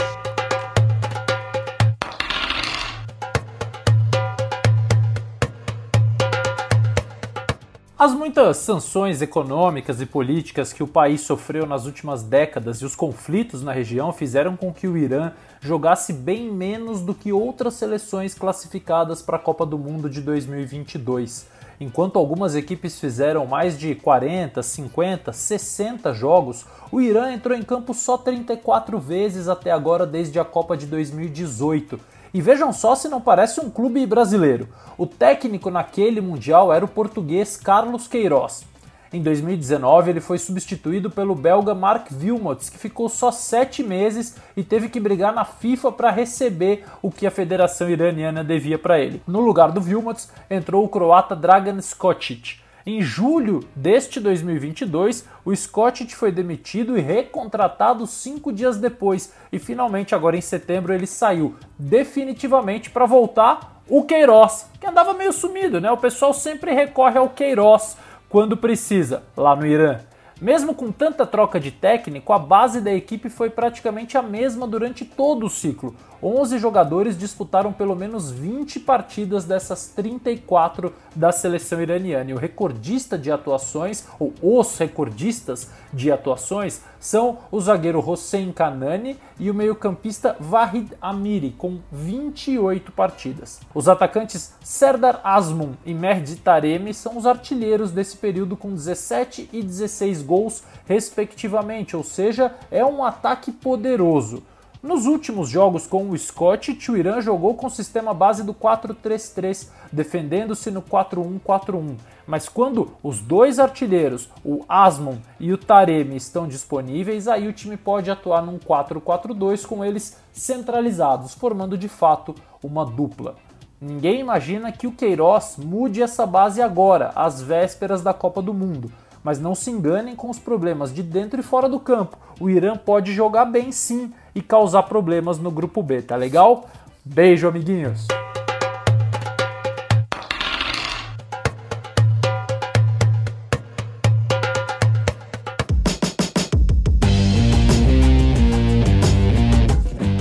[7.98, 12.94] As muitas sanções econômicas e políticas que o país sofreu nas últimas décadas e os
[12.94, 15.32] conflitos na região fizeram com que o Irã
[15.62, 21.46] jogasse bem menos do que outras seleções classificadas para a Copa do Mundo de 2022.
[21.80, 27.94] Enquanto algumas equipes fizeram mais de 40, 50, 60 jogos, o Irã entrou em campo
[27.94, 31.98] só 34 vezes até agora desde a Copa de 2018.
[32.36, 34.68] E vejam só se não parece um clube brasileiro.
[34.98, 38.62] O técnico naquele mundial era o português Carlos Queiroz.
[39.10, 44.62] Em 2019, ele foi substituído pelo belga Mark Wilmots, que ficou só sete meses e
[44.62, 49.22] teve que brigar na FIFA para receber o que a Federação Iraniana devia para ele.
[49.26, 52.60] No lugar do Wilmots entrou o croata Dragan Skocic.
[52.88, 59.32] Em julho deste 2022, o Scott foi demitido e recontratado cinco dias depois.
[59.50, 65.32] E finalmente, agora em setembro, ele saiu definitivamente para voltar o Queiroz, que andava meio
[65.32, 65.90] sumido, né?
[65.90, 67.96] O pessoal sempre recorre ao Queiroz
[68.28, 69.98] quando precisa, lá no Irã.
[70.40, 75.04] Mesmo com tanta troca de técnico, a base da equipe foi praticamente a mesma durante
[75.04, 75.96] todo o ciclo.
[76.22, 82.30] 11 jogadores disputaram pelo menos 20 partidas dessas 34 da seleção iraniana.
[82.30, 89.18] E o recordista de atuações, ou os recordistas de atuações, são o zagueiro Hossein Kanani
[89.38, 93.60] e o meio-campista Vahid Amiri, com 28 partidas.
[93.74, 99.62] Os atacantes Serdar Asmun e Mehdi Taremi são os artilheiros desse período com 17 e
[99.62, 104.42] 16 gols, respectivamente, ou seja, é um ataque poderoso.
[104.86, 110.70] Nos últimos jogos com o Scott, Irã jogou com o sistema base do 4-3-3, defendendo-se
[110.70, 111.96] no 4-1-4-1.
[112.24, 117.76] Mas quando os dois artilheiros, o Asmon e o Taremi, estão disponíveis, aí o time
[117.76, 123.34] pode atuar num 4-4-2 com eles centralizados, formando de fato uma dupla.
[123.80, 128.88] Ninguém imagina que o Queiroz mude essa base agora, às vésperas da Copa do Mundo.
[129.26, 132.16] Mas não se enganem com os problemas de dentro e fora do campo.
[132.38, 136.70] O Irã pode jogar bem sim e causar problemas no grupo B, tá legal?
[137.04, 138.06] Beijo, amiguinhos!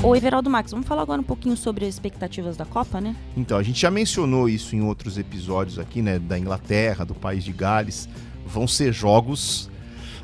[0.02, 3.16] Ô, Everaldo Max, vamos falar agora um pouquinho sobre as expectativas da Copa, né?
[3.38, 6.18] Então, a gente já mencionou isso em outros episódios aqui, né?
[6.18, 8.10] Da Inglaterra, do país de Gales.
[8.46, 9.70] Vão ser jogos,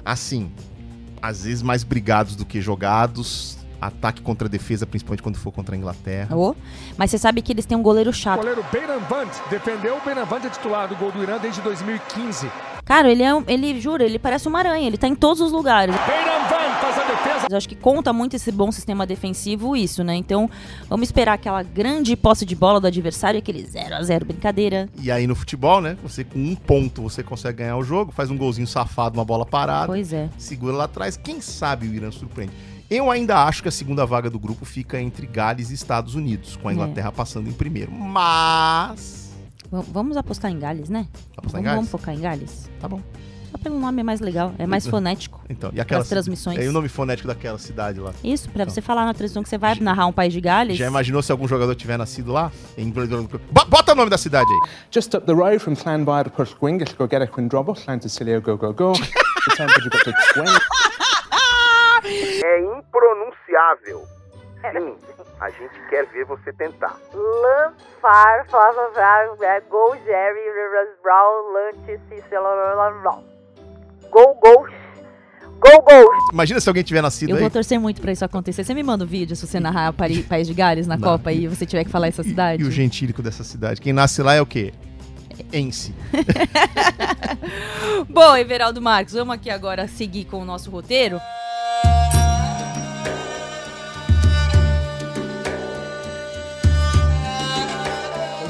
[0.05, 0.51] assim,
[1.21, 3.57] às vezes mais brigados do que jogados.
[3.81, 6.35] Ataque contra defesa, principalmente quando for contra a Inglaterra.
[6.37, 6.53] Oh,
[6.95, 8.37] mas você sabe que eles têm um goleiro O chato.
[8.37, 12.47] goleiro Beiran Vand defendeu o Beiran Vand é titular do gol do Irã desde 2015.
[12.85, 15.51] Cara, ele é um, ele jura, ele parece uma aranha, ele tá em todos os
[15.51, 15.95] lugares.
[15.95, 16.30] Beiran Vand
[16.81, 17.47] faz a defesa.
[17.49, 20.15] Eu acho que conta muito esse bom sistema defensivo isso, né?
[20.15, 20.49] Então,
[20.89, 24.89] vamos esperar aquela grande posse de bola do adversário, aquele 0 a 0 brincadeira.
[25.01, 25.97] E aí no futebol, né?
[26.03, 29.45] Você com um ponto você consegue ganhar o jogo, faz um golzinho safado, uma bola
[29.45, 29.87] parada.
[29.87, 30.29] Pois é.
[30.37, 31.15] Segura lá atrás.
[31.17, 32.53] Quem sabe o Irã surpreende.
[32.89, 36.57] Eu ainda acho que a segunda vaga do grupo fica entre Gales e Estados Unidos,
[36.57, 36.75] com a É.
[36.75, 37.89] Inglaterra passando em primeiro.
[37.91, 39.31] Mas.
[39.71, 41.07] V- vamos apostar em Gales, né?
[41.37, 41.75] Apostar em vamos, Gales?
[41.75, 42.69] vamos focar em Gales?
[42.81, 42.99] Tá bom.
[43.51, 45.41] Só pelo nome é mais legal, é mais fonético.
[45.49, 46.57] Então, e aquela As transmissões.
[46.57, 48.13] É o nome fonético daquela cidade lá.
[48.23, 50.77] Isso, pra você falar na transmissão que você vai narrar um país de Gales.
[50.77, 52.49] Já imaginou se algum jogador tiver nascido lá?
[52.77, 52.89] Em...
[52.89, 54.69] Bo- Bota o nome da cidade aí.
[54.89, 58.55] Just up the road from Llanfair to Pwllgwyngyll, go get a Quindrobos, Llan Sicilio, go,
[58.57, 58.93] go, go.
[58.93, 60.49] the temperature got to 20.
[62.43, 64.07] É impronunciável.
[64.61, 64.95] Sim,
[65.39, 66.95] a gente quer ver você tentar.
[67.13, 68.45] Lanfar,
[68.93, 70.39] Vrar, Go, Jerry,
[71.01, 73.30] Brown, Lunch, Cicelo,
[74.11, 74.67] Go, go,
[75.59, 76.11] go, go.
[76.33, 77.41] Imagina se alguém tiver nascido Eu aí.
[77.41, 78.63] vou torcer muito pra isso acontecer.
[78.63, 81.07] Você me manda um vídeo se você narrar Pari- País de Gales na Não.
[81.07, 82.61] Copa e você tiver que falar essa cidade.
[82.61, 83.79] E o gentílico dessa cidade.
[83.81, 84.73] Quem nasce lá é o quê?
[85.53, 85.93] Ence.
[88.09, 91.19] Bom, Everaldo Marques, vamos aqui agora seguir com o nosso roteiro.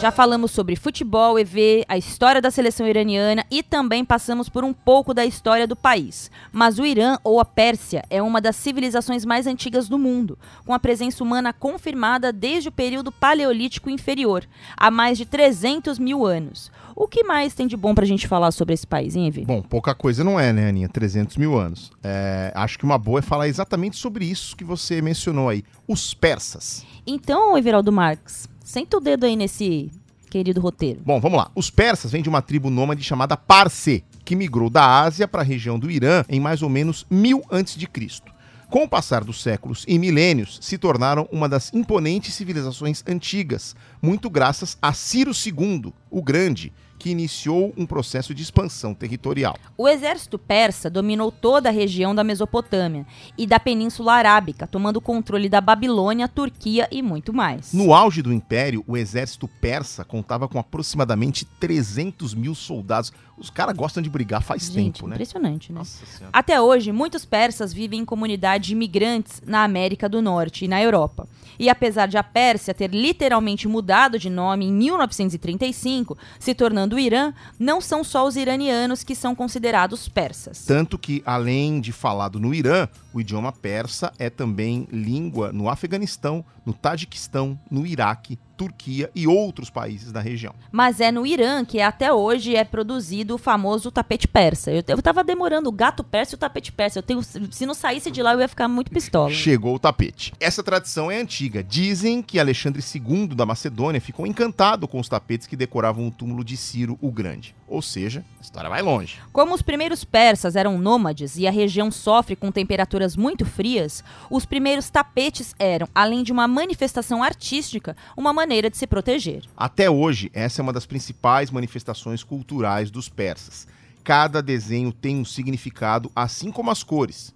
[0.01, 4.73] Já falamos sobre futebol, EV, a história da seleção iraniana e também passamos por um
[4.73, 6.31] pouco da história do país.
[6.51, 10.73] Mas o Irã, ou a Pérsia, é uma das civilizações mais antigas do mundo, com
[10.73, 14.43] a presença humana confirmada desde o período paleolítico inferior,
[14.75, 16.71] há mais de 300 mil anos.
[16.95, 19.45] O que mais tem de bom pra gente falar sobre esse país, hein, Evi?
[19.45, 20.89] Bom, pouca coisa não é, né, Aninha?
[20.89, 21.91] 300 mil anos.
[22.03, 25.63] É, acho que uma boa é falar exatamente sobre isso que você mencionou aí.
[25.87, 26.83] Os persas.
[27.05, 29.91] Então, Everaldo Marques, senta o dedo aí nesse
[30.29, 31.01] querido roteiro.
[31.03, 31.51] Bom, vamos lá.
[31.53, 35.43] Os persas vêm de uma tribo nômade chamada Parse, que migrou da Ásia para a
[35.43, 38.21] região do Irã em mais ou menos 1000 a.C.
[38.69, 44.29] Com o passar dos séculos e milênios, se tornaram uma das imponentes civilizações antigas, muito
[44.29, 49.57] graças a Ciro II, o Grande, que iniciou um processo de expansão territorial.
[49.75, 55.01] O exército persa dominou toda a região da Mesopotâmia e da Península Arábica, tomando o
[55.01, 57.73] controle da Babilônia, Turquia e muito mais.
[57.73, 63.11] No auge do império, o exército persa contava com aproximadamente 300 mil soldados.
[63.41, 65.15] Os caras gostam de brigar faz Gente, tempo, né?
[65.15, 65.79] impressionante, né?
[65.79, 66.29] Nossa Senhora.
[66.31, 70.79] Até hoje, muitos persas vivem em comunidades de imigrantes na América do Norte e na
[70.81, 71.27] Europa.
[71.57, 76.99] E apesar de a Pérsia ter literalmente mudado de nome em 1935, se tornando o
[76.99, 80.65] Irã, não são só os iranianos que são considerados persas.
[80.65, 86.45] Tanto que, além de falado no Irã, o idioma persa é também língua no Afeganistão,
[86.65, 90.53] no Tajiquistão, no Iraque, Turquia e outros países da região.
[90.71, 94.69] Mas é no Irã que até hoje é produzido o famoso tapete persa.
[94.71, 96.99] Eu, eu tava demorando o gato persa e o tapete persa.
[96.99, 99.31] Eu tenho, se não saísse de lá, eu ia ficar muito pistola.
[99.31, 100.31] Chegou o tapete.
[100.39, 101.63] Essa tradição é antiga.
[101.63, 106.43] Dizem que Alexandre II da Macedônia ficou encantado com os tapetes que decoravam o túmulo
[106.43, 107.55] de Ciro o Grande.
[107.67, 109.17] Ou seja, a história vai longe.
[109.31, 114.45] Como os primeiros persas eram nômades e a região sofre com temperaturas muito frias, os
[114.45, 119.43] primeiros tapetes eram, além de uma manifestação artística, uma maneira de se proteger.
[119.55, 123.67] Até hoje, essa é uma das principais manifestações culturais dos persas.
[124.03, 127.33] Cada desenho tem um significado, assim como as cores.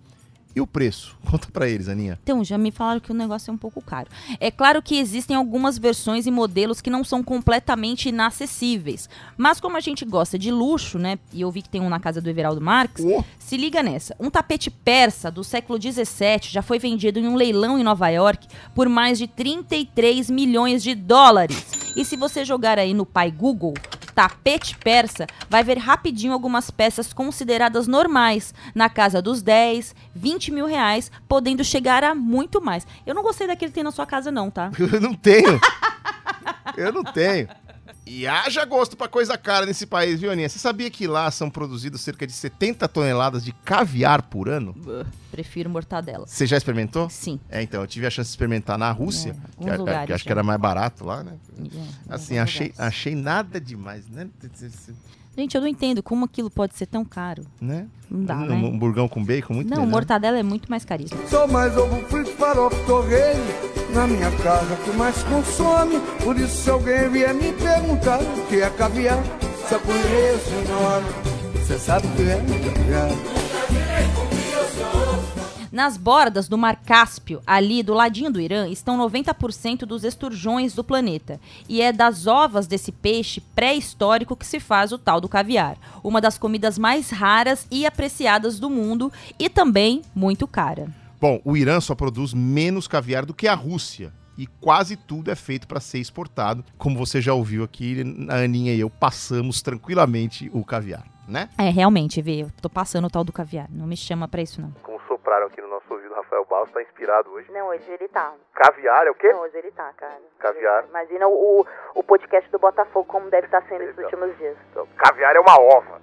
[0.55, 1.17] E o preço?
[1.29, 2.17] Conta pra eles, Aninha.
[2.23, 4.07] Então, já me falaram que o negócio é um pouco caro.
[4.39, 9.09] É claro que existem algumas versões e modelos que não são completamente inacessíveis.
[9.37, 11.19] Mas como a gente gosta de luxo, né?
[11.33, 13.05] E eu vi que tem um na casa do Everaldo Marques,
[13.37, 14.15] se liga nessa.
[14.19, 16.05] Um tapete persa do século XVII
[16.43, 20.95] já foi vendido em um leilão em Nova York por mais de 33 milhões de
[20.95, 21.93] dólares.
[21.95, 23.73] E se você jogar aí no pai Google,
[24.15, 30.65] tapete persa, vai ver rapidinho algumas peças consideradas normais, na casa dos 10, 20 mil
[30.65, 32.87] reais, podendo chegar a muito mais.
[33.05, 34.71] Eu não gostei daquele que tem na sua casa, não, tá?
[34.79, 35.59] Eu não tenho.
[36.77, 37.47] Eu não tenho.
[38.07, 40.47] E haja gosto pra coisa cara nesse país, viu, Aninha?
[40.47, 44.75] Você sabia que lá são produzidos cerca de 70 toneladas de caviar por ano?
[44.85, 46.27] Uh, prefiro mortadela.
[46.27, 47.09] Você já experimentou?
[47.09, 47.39] Sim.
[47.49, 50.13] É, então, eu tive a chance de experimentar na Rússia, É, que, a- lugares que
[50.13, 51.33] acho que era mais barato lá, né?
[51.59, 52.79] É, Assim, achei, lugares.
[52.93, 54.27] achei nada demais, né?
[55.35, 57.43] Gente, eu não entendo como aquilo pode ser tão caro.
[57.59, 57.87] né?
[58.09, 58.53] Não dá, um, né?
[58.53, 59.89] um burgão com bacon, muito Não, melhor.
[59.91, 61.19] mortadela é muito mais caríssimo.
[61.27, 63.64] Sou mais ovo frito, farofa, torresmo.
[63.95, 66.01] Na minha casa, que mais consome.
[66.21, 69.23] Por isso, se alguém vier me perguntar o que é caviar,
[69.69, 71.07] só conheço o nome.
[71.53, 72.35] Você sabe o que é
[72.73, 73.09] caviar?
[75.71, 80.83] Nas bordas do Mar Cáspio, ali do ladinho do Irã, estão 90% dos esturjões do
[80.83, 81.39] planeta.
[81.69, 85.77] E é das ovas desse peixe pré-histórico que se faz o tal do caviar.
[86.03, 91.04] Uma das comidas mais raras e apreciadas do mundo e também muito cara.
[91.19, 94.11] Bom, o Irã só produz menos caviar do que a Rússia.
[94.37, 96.63] E quase tudo é feito para ser exportado.
[96.77, 101.49] Como você já ouviu aqui, a Aninha e eu passamos tranquilamente o caviar, né?
[101.57, 103.67] É, realmente, vê, eu tô passando o tal do caviar.
[103.71, 104.71] Não me chama pra isso, não.
[104.83, 107.49] Como sopraram aqui no nosso ouvido, Rafael Baus tá inspirado hoje.
[107.49, 108.33] Não, hoje ele tá.
[108.53, 109.31] Caviar é o quê?
[109.31, 110.19] Não, hoje ele tá, cara.
[110.37, 110.85] Caviar.
[110.89, 114.57] Imagina o, o, o podcast do Botafogo como deve estar sendo esses últimos dias.
[114.71, 116.01] Então, caviar é uma ova.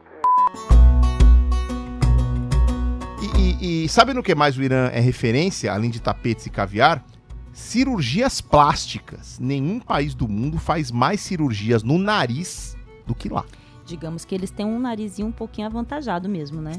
[3.22, 6.50] E, e- e sabe no que mais o Irã é referência, além de tapetes e
[6.50, 7.04] caviar?
[7.52, 9.38] Cirurgias plásticas.
[9.38, 13.44] Nenhum país do mundo faz mais cirurgias no nariz do que lá.
[13.84, 16.72] Digamos que eles têm um narizinho um pouquinho avantajado mesmo, né?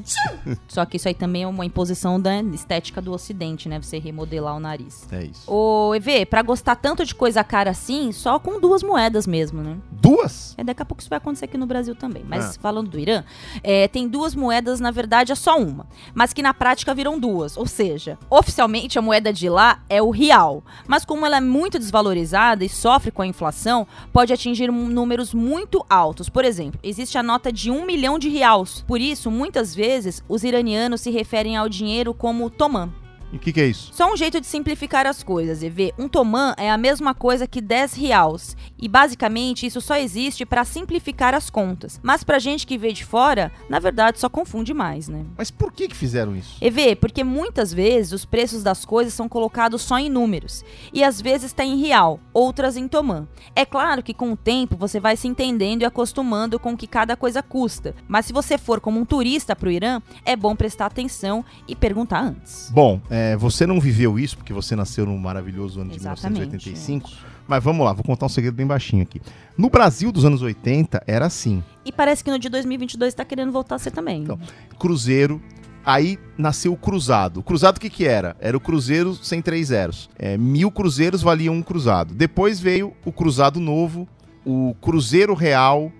[0.66, 3.80] Só que isso aí também é uma imposição da estética do ocidente, né?
[3.80, 5.06] Você remodelar o nariz.
[5.12, 5.42] É isso.
[5.50, 9.76] Ô, EV, pra gostar tanto de coisa cara assim, só com duas moedas mesmo, né?
[10.04, 10.54] Duas?
[10.58, 12.22] É, daqui a pouco isso vai acontecer aqui no Brasil também.
[12.28, 12.60] Mas Ah.
[12.60, 13.24] falando do Irã,
[13.62, 15.86] é, tem duas moedas, na verdade é só uma.
[16.12, 17.56] Mas que na prática viram duas.
[17.56, 20.62] Ou seja, oficialmente a moeda de lá é o real.
[20.86, 25.84] Mas como ela é muito desvalorizada e sofre com a inflação, pode atingir números muito
[25.88, 26.28] altos.
[26.28, 28.84] Por exemplo, existe a nota de um milhão de reais.
[28.86, 32.92] Por isso, muitas vezes, os iranianos se referem ao dinheiro como tomã.
[33.32, 33.90] E o que, que é isso?
[33.92, 35.92] Só um jeito de simplificar as coisas, EV.
[35.98, 38.56] Um tomã é a mesma coisa que 10 reais.
[38.78, 41.98] E basicamente isso só existe para simplificar as contas.
[42.02, 45.24] Mas pra gente que vê de fora, na verdade só confunde mais, né?
[45.36, 46.56] Mas por que, que fizeram isso?
[46.60, 50.64] EV, porque muitas vezes os preços das coisas são colocados só em números.
[50.92, 53.26] E às vezes está em real, outras em tomã.
[53.56, 56.86] É claro que com o tempo você vai se entendendo e acostumando com o que
[56.86, 57.94] cada coisa custa.
[58.06, 62.20] Mas se você for como um turista pro Irã, é bom prestar atenção e perguntar
[62.20, 62.70] antes.
[62.72, 67.10] Bom, é, você não viveu isso porque você nasceu no maravilhoso ano de Exatamente, 1985.
[67.46, 69.20] Mas vamos lá, vou contar um segredo bem baixinho aqui.
[69.56, 73.52] No Brasil dos anos 80 era assim: E parece que no de 2022 tá querendo
[73.52, 74.22] voltar a ser também.
[74.22, 74.38] Então,
[74.78, 75.40] Cruzeiro.
[75.86, 77.40] Aí nasceu o Cruzado.
[77.40, 78.34] O Cruzado o que, que era?
[78.40, 80.08] Era o Cruzeiro sem três zeros.
[80.18, 82.14] É, mil cruzeiros valiam um cruzado.
[82.14, 84.08] Depois veio o Cruzado Novo,
[84.46, 85.92] o Cruzeiro Real.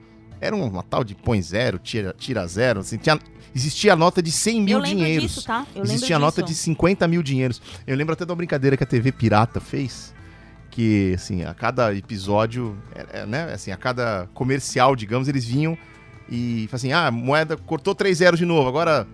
[0.45, 3.18] Era uma tal de põe zero, tira, tira zero, assim, tinha,
[3.55, 5.22] existia a nota de 100 mil dinheiros.
[5.34, 5.66] disso, tá?
[5.95, 7.62] Existia a nota de 50 mil dinheiros.
[7.86, 10.14] Eu lembro até uma brincadeira que a TV Pirata fez,
[10.70, 15.78] que, assim, a cada episódio, é, é, né, assim, a cada comercial, digamos, eles vinham
[16.28, 19.07] e assim, ah, moeda cortou 3 zeros de novo, agora,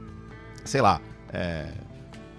[0.65, 1.01] sei lá,
[1.33, 1.67] é,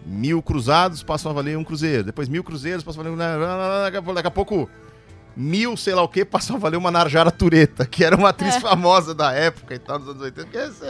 [0.05, 3.91] mil cruzados passam a valer um cruzeiro, depois mil cruzeiros passam a valer um...
[4.01, 4.69] Pouco- Daqui a pouco,
[5.35, 8.55] mil sei lá o que passam a valer uma Narjara Tureta, que era uma atriz
[8.55, 8.59] É.
[8.59, 10.47] famosa da época e tal, dos anos 80.
[10.49, 10.85] Que é essa?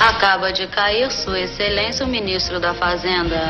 [0.00, 3.40] Acaba de cair Sua Excelência o Ministro da Fazenda.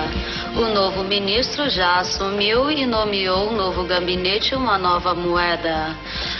[0.56, 5.96] O novo ministro já assumiu e nomeou um novo gabinete e uma nova moeda.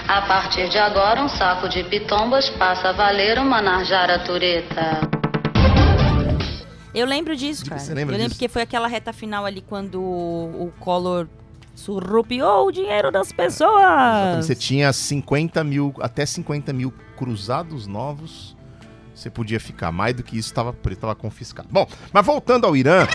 [0.07, 5.01] A partir de agora, um saco de pitombas passa a valer uma Narjara Tureta.
[6.95, 7.81] Eu lembro disso, cara.
[7.81, 8.39] você lembra eu lembro disso?
[8.39, 11.27] que foi aquela reta final ali quando o Collor
[11.75, 14.45] surrupiou o dinheiro das pessoas.
[14.45, 18.57] Você tinha 50 mil, até 50 mil cruzados novos,
[19.14, 19.93] você podia ficar.
[19.93, 21.68] Mais do que isso estava estava confiscado.
[21.70, 23.07] Bom, mas voltando ao Irã,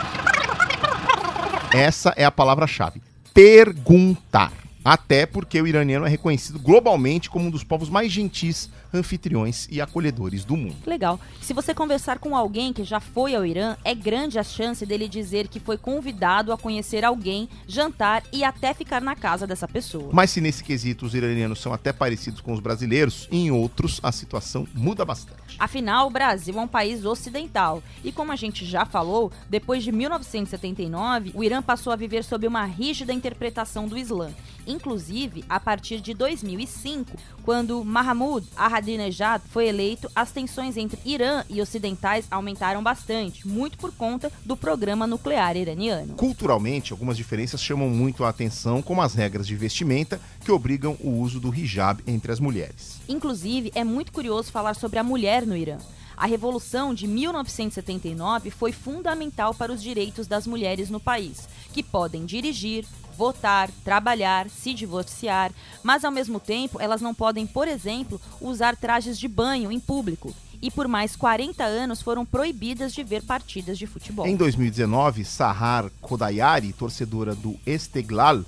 [1.73, 3.01] essa é a palavra-chave:
[3.33, 4.51] perguntar.
[4.83, 9.81] Até porque o iraniano é reconhecido globalmente como um dos povos mais gentis, anfitriões e
[9.81, 10.75] acolhedores do mundo.
[10.85, 11.19] Legal.
[11.41, 15.07] Se você conversar com alguém que já foi ao Irã, é grande a chance dele
[15.07, 20.09] dizer que foi convidado a conhecer alguém, jantar e até ficar na casa dessa pessoa.
[20.11, 24.11] Mas se nesse quesito os iranianos são até parecidos com os brasileiros, em outros a
[24.11, 25.39] situação muda bastante.
[25.59, 27.83] Afinal, o Brasil é um país ocidental.
[28.03, 32.47] E como a gente já falou, depois de 1979, o Irã passou a viver sob
[32.47, 34.31] uma rígida interpretação do Islã.
[34.69, 37.11] Inclusive, a partir de 2005,
[37.43, 43.91] quando Mahmoud Ahmadinejad foi eleito, as tensões entre Irã e ocidentais aumentaram bastante, muito por
[43.91, 46.13] conta do programa nuclear iraniano.
[46.13, 51.09] Culturalmente, algumas diferenças chamam muito a atenção, como as regras de vestimenta que obrigam o
[51.09, 53.01] uso do hijab entre as mulheres.
[53.09, 55.79] Inclusive, é muito curioso falar sobre a mulher no Irã.
[56.19, 62.25] A Revolução de 1979 foi fundamental para os direitos das mulheres no país, que podem
[62.25, 62.85] dirigir,
[63.19, 65.51] votar, trabalhar, se divorciar,
[65.83, 70.33] mas ao mesmo tempo elas não podem, por exemplo, usar trajes de banho em público.
[70.61, 74.25] E por mais 40 anos foram proibidas de ver partidas de futebol.
[74.25, 78.45] Em 2019, Sahar Kodayari, torcedora do Esteglal,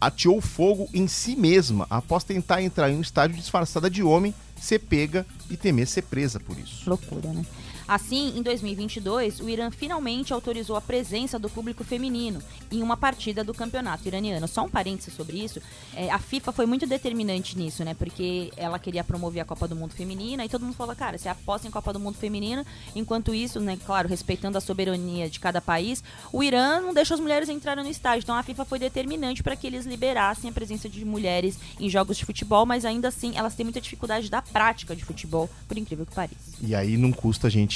[0.00, 4.78] ateou fogo em si mesma após tentar entrar em um estádio disfarçada de homem, ser
[4.78, 6.88] pega e temer ser presa por isso.
[6.88, 7.44] Loucura, né?
[7.86, 13.44] Assim, em 2022, o Irã finalmente autorizou a presença do público feminino em uma partida
[13.44, 14.48] do campeonato iraniano.
[14.48, 15.60] Só um parênteses sobre isso,
[15.94, 17.94] é, a FIFA foi muito determinante nisso, né?
[17.94, 21.28] Porque ela queria promover a Copa do Mundo Feminina e todo mundo falou, cara, você
[21.28, 22.64] aposta em Copa do Mundo Feminina,
[22.94, 27.20] enquanto isso, né, claro, respeitando a soberania de cada país, o Irã não deixa as
[27.20, 28.22] mulheres entrarem no estádio.
[28.22, 32.16] Então a FIFA foi determinante para que eles liberassem a presença de mulheres em jogos
[32.16, 36.06] de futebol, mas ainda assim elas têm muita dificuldade da prática de futebol, por incrível
[36.06, 36.54] que pareça.
[36.62, 37.73] E aí não custa a gente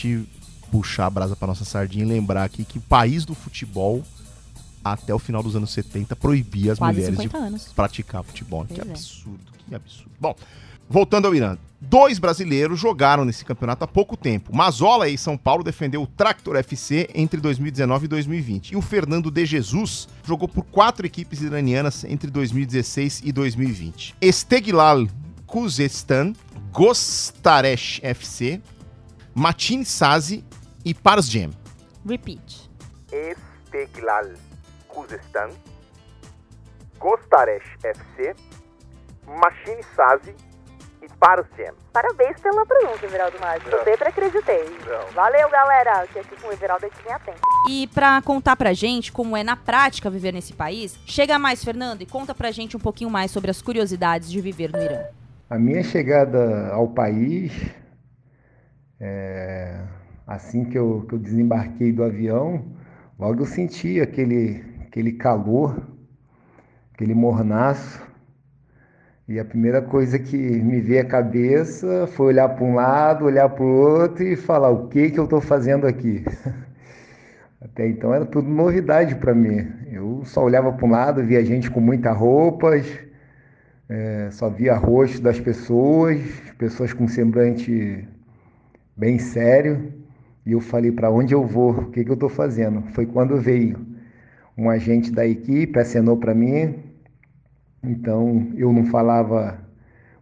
[0.70, 4.04] puxar a brasa para nossa sardinha e lembrar aqui que o país do futebol,
[4.84, 7.72] até o final dos anos 70, proibia as Quase mulheres 50 de anos.
[7.74, 8.64] praticar futebol.
[8.66, 8.90] que Pois é.
[8.90, 10.10] absurdo, que absurdo.
[10.20, 10.34] Bom,
[10.88, 11.56] voltando ao Irã.
[11.80, 14.54] Dois brasileiros jogaram nesse campeonato há pouco tempo.
[14.54, 18.70] Mazola e São Paulo defendeu o Tractor FC entre 2019 e 2020.
[18.72, 24.16] E o Fernando de Jesus jogou por quatro equipes iranianas entre 2016 e 2020.
[24.20, 25.06] Esteglal
[25.46, 26.32] Khuzestan,
[26.72, 28.60] Gostaresh FC,
[29.38, 30.44] Matin Sazi
[30.84, 31.50] e Parsgem.
[32.04, 32.68] Repeat.
[33.12, 34.32] Esteglal
[34.88, 35.50] Khuzestan,
[36.98, 38.34] Gostaresh FC,
[39.24, 40.34] Machine Sazi
[41.00, 41.70] e Parsgem.
[41.92, 43.72] Parabéns pela pronúncia, Everaldo Marques.
[43.72, 44.64] Eu sempre acreditei.
[45.14, 46.04] Valeu, galera.
[46.08, 47.38] Que aqui com o Everaldo a gente tempo.
[47.70, 52.02] E pra contar pra gente como é na prática viver nesse país, chega mais, Fernando,
[52.02, 55.00] e conta pra gente um pouquinho mais sobre as curiosidades de viver no Irã.
[55.48, 57.52] A minha chegada ao país,
[59.00, 59.80] é,
[60.26, 62.64] assim que eu, que eu desembarquei do avião,
[63.18, 65.80] logo eu senti aquele, aquele calor,
[66.92, 68.06] aquele mornaço.
[69.26, 73.48] E a primeira coisa que me veio à cabeça foi olhar para um lado, olhar
[73.48, 76.24] para o outro e falar: o que, que eu estou fazendo aqui?
[77.60, 79.70] Até então era tudo novidade para mim.
[79.90, 82.86] Eu só olhava para um lado, via gente com muitas roupas,
[83.88, 86.20] é, só via rosto das pessoas,
[86.56, 88.08] pessoas com semblante
[88.98, 89.92] bem sério.
[90.44, 91.70] E eu falei: para onde eu vou?
[91.70, 92.82] O que, que eu estou fazendo?
[92.92, 93.78] Foi quando veio
[94.56, 96.74] um agente da equipe, acenou para mim.
[97.82, 99.60] Então eu não falava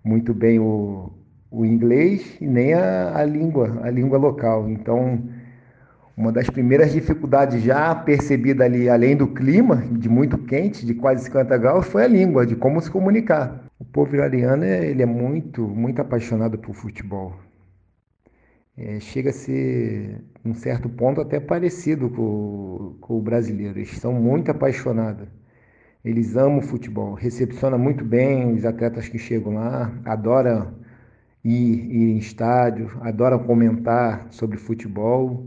[0.05, 1.11] muito bem o,
[1.51, 4.69] o inglês e nem a, a língua, a língua local.
[4.69, 5.23] Então
[6.17, 11.25] uma das primeiras dificuldades já percebida ali, além do clima, de muito quente, de quase
[11.25, 13.65] 50 graus, foi a língua, de como se comunicar.
[13.79, 17.46] O povo iraniano ele é muito, muito apaixonado por futebol.
[18.79, 23.79] É, chega a ser, um certo ponto, até parecido com, com o brasileiro.
[23.79, 25.29] Eles são muito apaixonados.
[26.05, 30.75] Eles amam o futebol, recepciona muito bem os atletas que chegam lá, adoram
[31.43, 35.47] ir, ir em estádio, adoram comentar sobre futebol.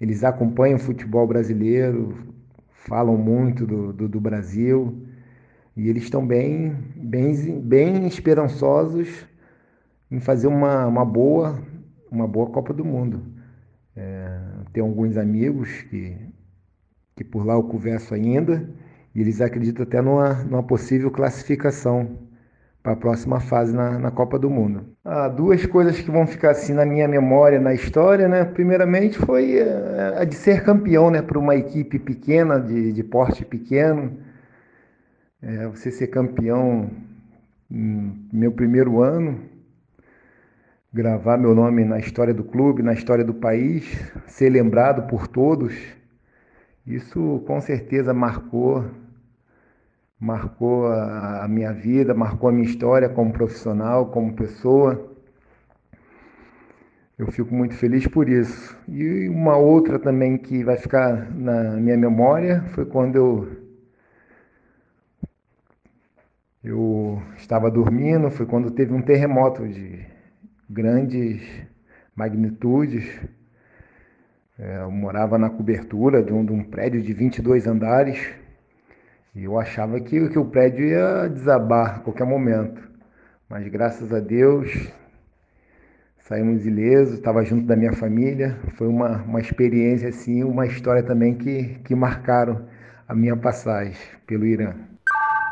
[0.00, 2.16] Eles acompanham o futebol brasileiro,
[2.70, 5.06] falam muito do, do, do Brasil
[5.76, 9.26] e eles estão bem, bem, bem esperançosos
[10.10, 11.60] em fazer uma, uma boa
[12.10, 13.22] uma boa Copa do Mundo.
[13.96, 14.38] É,
[14.72, 16.16] tem alguns amigos que,
[17.16, 18.68] que por lá eu converso ainda
[19.14, 22.18] e eles acreditam até numa, numa possível classificação
[22.82, 24.86] para a próxima fase na, na Copa do Mundo.
[25.04, 28.44] Ah, duas coisas que vão ficar assim na minha memória, na história, né?
[28.44, 31.20] Primeiramente foi é, a de ser campeão, né?
[31.20, 34.16] Para uma equipe pequena, de, de porte pequeno.
[35.42, 36.90] É, você ser campeão
[37.68, 39.40] no meu primeiro ano,
[40.92, 43.84] gravar meu nome na história do clube, na história do país,
[44.26, 45.74] ser lembrado por todos,
[46.86, 48.84] isso com certeza marcou
[50.18, 55.08] marcou a, minha vida, marcou a minha história como profissional, como pessoa.
[57.18, 58.76] Eu fico muito feliz por isso.
[58.86, 63.60] E uma outra também que vai ficar na minha memória foi quando eu
[66.62, 70.06] eu estava dormindo, foi quando teve um terremoto de
[70.70, 71.42] grandes
[72.14, 73.04] magnitudes.
[74.56, 78.30] É, eu morava na cobertura de um, de um, prédio de 22 andares
[79.34, 82.80] e eu achava que, que o prédio ia desabar a qualquer momento.
[83.48, 84.92] Mas graças a Deus
[86.20, 88.56] saímos ilesos, estava junto da minha família.
[88.76, 92.68] Foi uma, uma experiência, assim, uma história também que, que marcaram
[93.08, 93.96] a minha passagem
[94.26, 94.89] pelo Irã.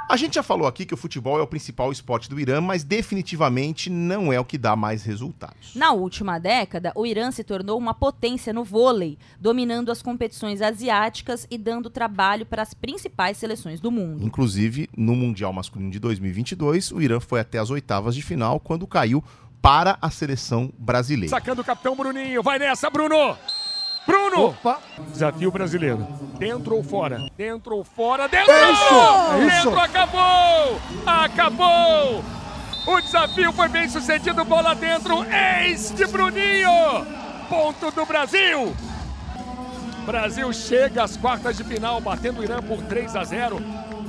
[0.09, 2.83] A gente já falou aqui que o futebol é o principal esporte do Irã, mas
[2.83, 5.75] definitivamente não é o que dá mais resultados.
[5.75, 11.47] Na última década, o Irã se tornou uma potência no vôlei, dominando as competições asiáticas
[11.51, 14.25] e dando trabalho para as principais seleções do mundo.
[14.25, 18.87] Inclusive, no Mundial Masculino de 2022, o Irã foi até as oitavas de final quando
[18.87, 19.23] caiu
[19.61, 21.29] para a seleção brasileira.
[21.29, 23.37] Sacando o capitão Bruninho, vai nessa, Bruno!
[24.09, 24.47] Bruno!
[24.47, 24.79] Opa.
[25.13, 25.99] Desafio brasileiro.
[26.39, 27.29] Dentro ou fora?
[27.37, 28.27] Dentro ou fora?
[28.27, 28.51] Dentro!
[28.51, 28.95] É isso!
[28.95, 29.67] É isso!
[29.67, 30.81] Dentro acabou!
[31.05, 32.25] Acabou!
[32.87, 37.07] O desafio foi bem sucedido, bola dentro, ex de Bruninho!
[37.51, 38.75] Ponto do Brasil!
[40.07, 43.61] Brasil chega às quartas de final, batendo o Irã por 3 a 0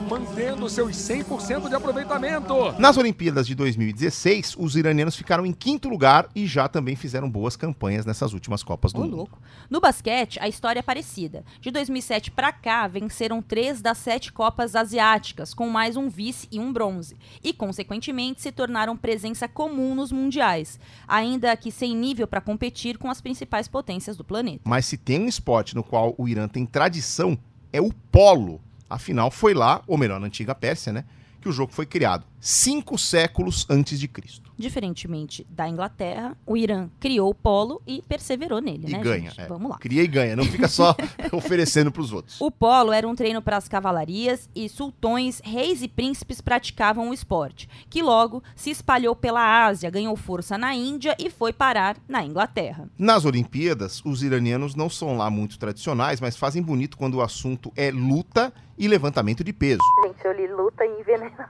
[0.09, 2.71] mantendo seus 100% de aproveitamento.
[2.79, 7.55] Nas Olimpíadas de 2016, os iranianos ficaram em quinto lugar e já também fizeram boas
[7.55, 9.15] campanhas nessas últimas Copas do Ô, Mundo.
[9.17, 9.39] louco.
[9.69, 11.45] No basquete, a história é parecida.
[11.61, 16.59] De 2007 para cá, venceram três das sete Copas Asiáticas, com mais um vice e
[16.59, 17.15] um bronze.
[17.43, 23.11] E, consequentemente, se tornaram presença comum nos mundiais, ainda que sem nível para competir com
[23.11, 24.61] as principais potências do planeta.
[24.65, 27.37] Mas se tem um esporte no qual o Irã tem tradição,
[27.71, 28.59] é o polo.
[28.89, 31.05] Afinal, foi lá, ou melhor, na antiga Pérsia, né,
[31.39, 34.48] que o jogo foi criado, cinco séculos antes de Cristo.
[34.59, 39.29] Diferentemente da Inglaterra, o Irã criou o polo e perseverou nele, E né, ganha.
[39.29, 39.39] gente?
[39.39, 39.47] é.
[39.47, 39.77] Vamos lá.
[39.77, 40.93] Cria e ganha, não fica só
[41.31, 42.41] oferecendo pros outros.
[42.41, 47.13] O polo era um treino para as cavalarias e sultões, reis e príncipes praticavam o
[47.13, 52.21] esporte, que logo se espalhou pela Ásia, ganhou força na Índia e foi parar na
[52.25, 52.89] Inglaterra.
[52.97, 57.71] Nas Olimpíadas, os iranianos não são lá muito tradicionais, mas fazem bonito quando o assunto
[57.77, 59.79] é luta e levantamento de peso.
[60.03, 61.47] Gente, eu li luta e envenenamento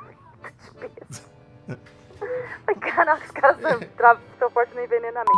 [0.80, 1.22] de peso.
[2.82, 4.20] Caraca, os caras
[4.52, 5.32] fortes no envenenamento.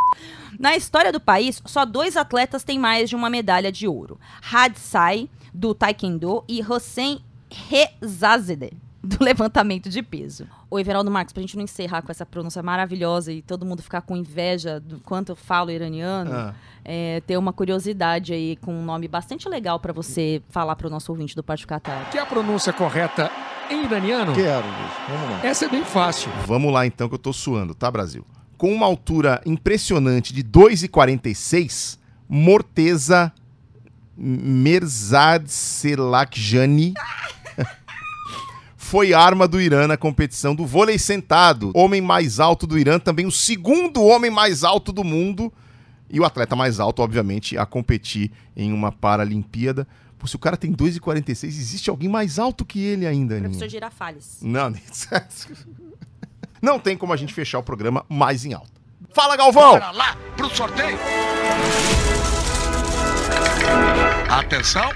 [0.59, 4.19] Na história do país, só dois atletas têm mais de uma medalha de ouro:
[4.51, 8.73] Had Sai, do Taekwondo, e Hossein Rezazadeh,
[9.03, 10.47] do levantamento de peso.
[10.69, 14.01] O Everaldo Marques, pra gente não encerrar com essa pronúncia maravilhosa e todo mundo ficar
[14.01, 16.53] com inveja do quanto eu falo iraniano, Ah.
[16.85, 21.11] é, ter uma curiosidade aí com um nome bastante legal pra você falar pro nosso
[21.11, 22.09] ouvinte do Pátio Catar.
[22.11, 23.31] Quer a pronúncia correta
[23.69, 24.33] em iraniano?
[24.33, 24.91] Quero, Luiz.
[25.09, 25.39] Vamos lá.
[25.45, 26.31] Essa é bem fácil.
[26.45, 28.25] Vamos lá então que eu tô suando, tá, Brasil?
[28.57, 31.97] Com uma altura impressionante de 2,46,
[32.29, 33.33] Morteza
[34.15, 36.93] Merzad Selakjani
[38.91, 41.71] foi arma do Irã na competição do vôlei sentado.
[41.73, 45.51] Homem mais alto do Irã, também o segundo homem mais alto do mundo.
[46.09, 49.87] E o atleta mais alto, obviamente, a competir em uma Paralimpíada.
[50.19, 53.49] Pô, se o cara tem 2,46, existe alguém mais alto que ele ainda, Aninha?
[53.51, 54.39] Professor Girafales.
[54.41, 54.83] Não, nem-
[56.61, 58.73] não tem como a gente fechar o programa mais em alta.
[59.13, 59.71] Fala, Galvão!
[59.71, 60.99] Bora lá pro sorteio.
[64.29, 64.91] Atenção.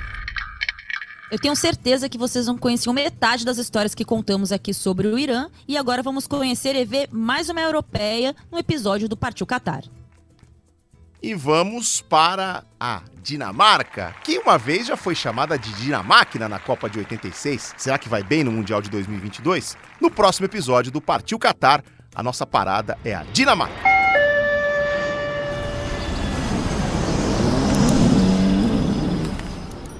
[1.32, 5.17] Eu tenho certeza que vocês não conheciam metade das histórias que contamos aqui sobre o
[5.17, 9.84] Irã e agora vamos conhecer e ver mais uma europeia no episódio do Partiu Qatar.
[11.21, 16.88] E vamos para a Dinamarca, que uma vez já foi chamada de Dinamáquina na Copa
[16.88, 17.73] de 86.
[17.76, 19.76] Será que vai bem no Mundial de 2022?
[19.99, 23.95] No próximo episódio do Partiu Qatar, a nossa parada é a Dinamarca.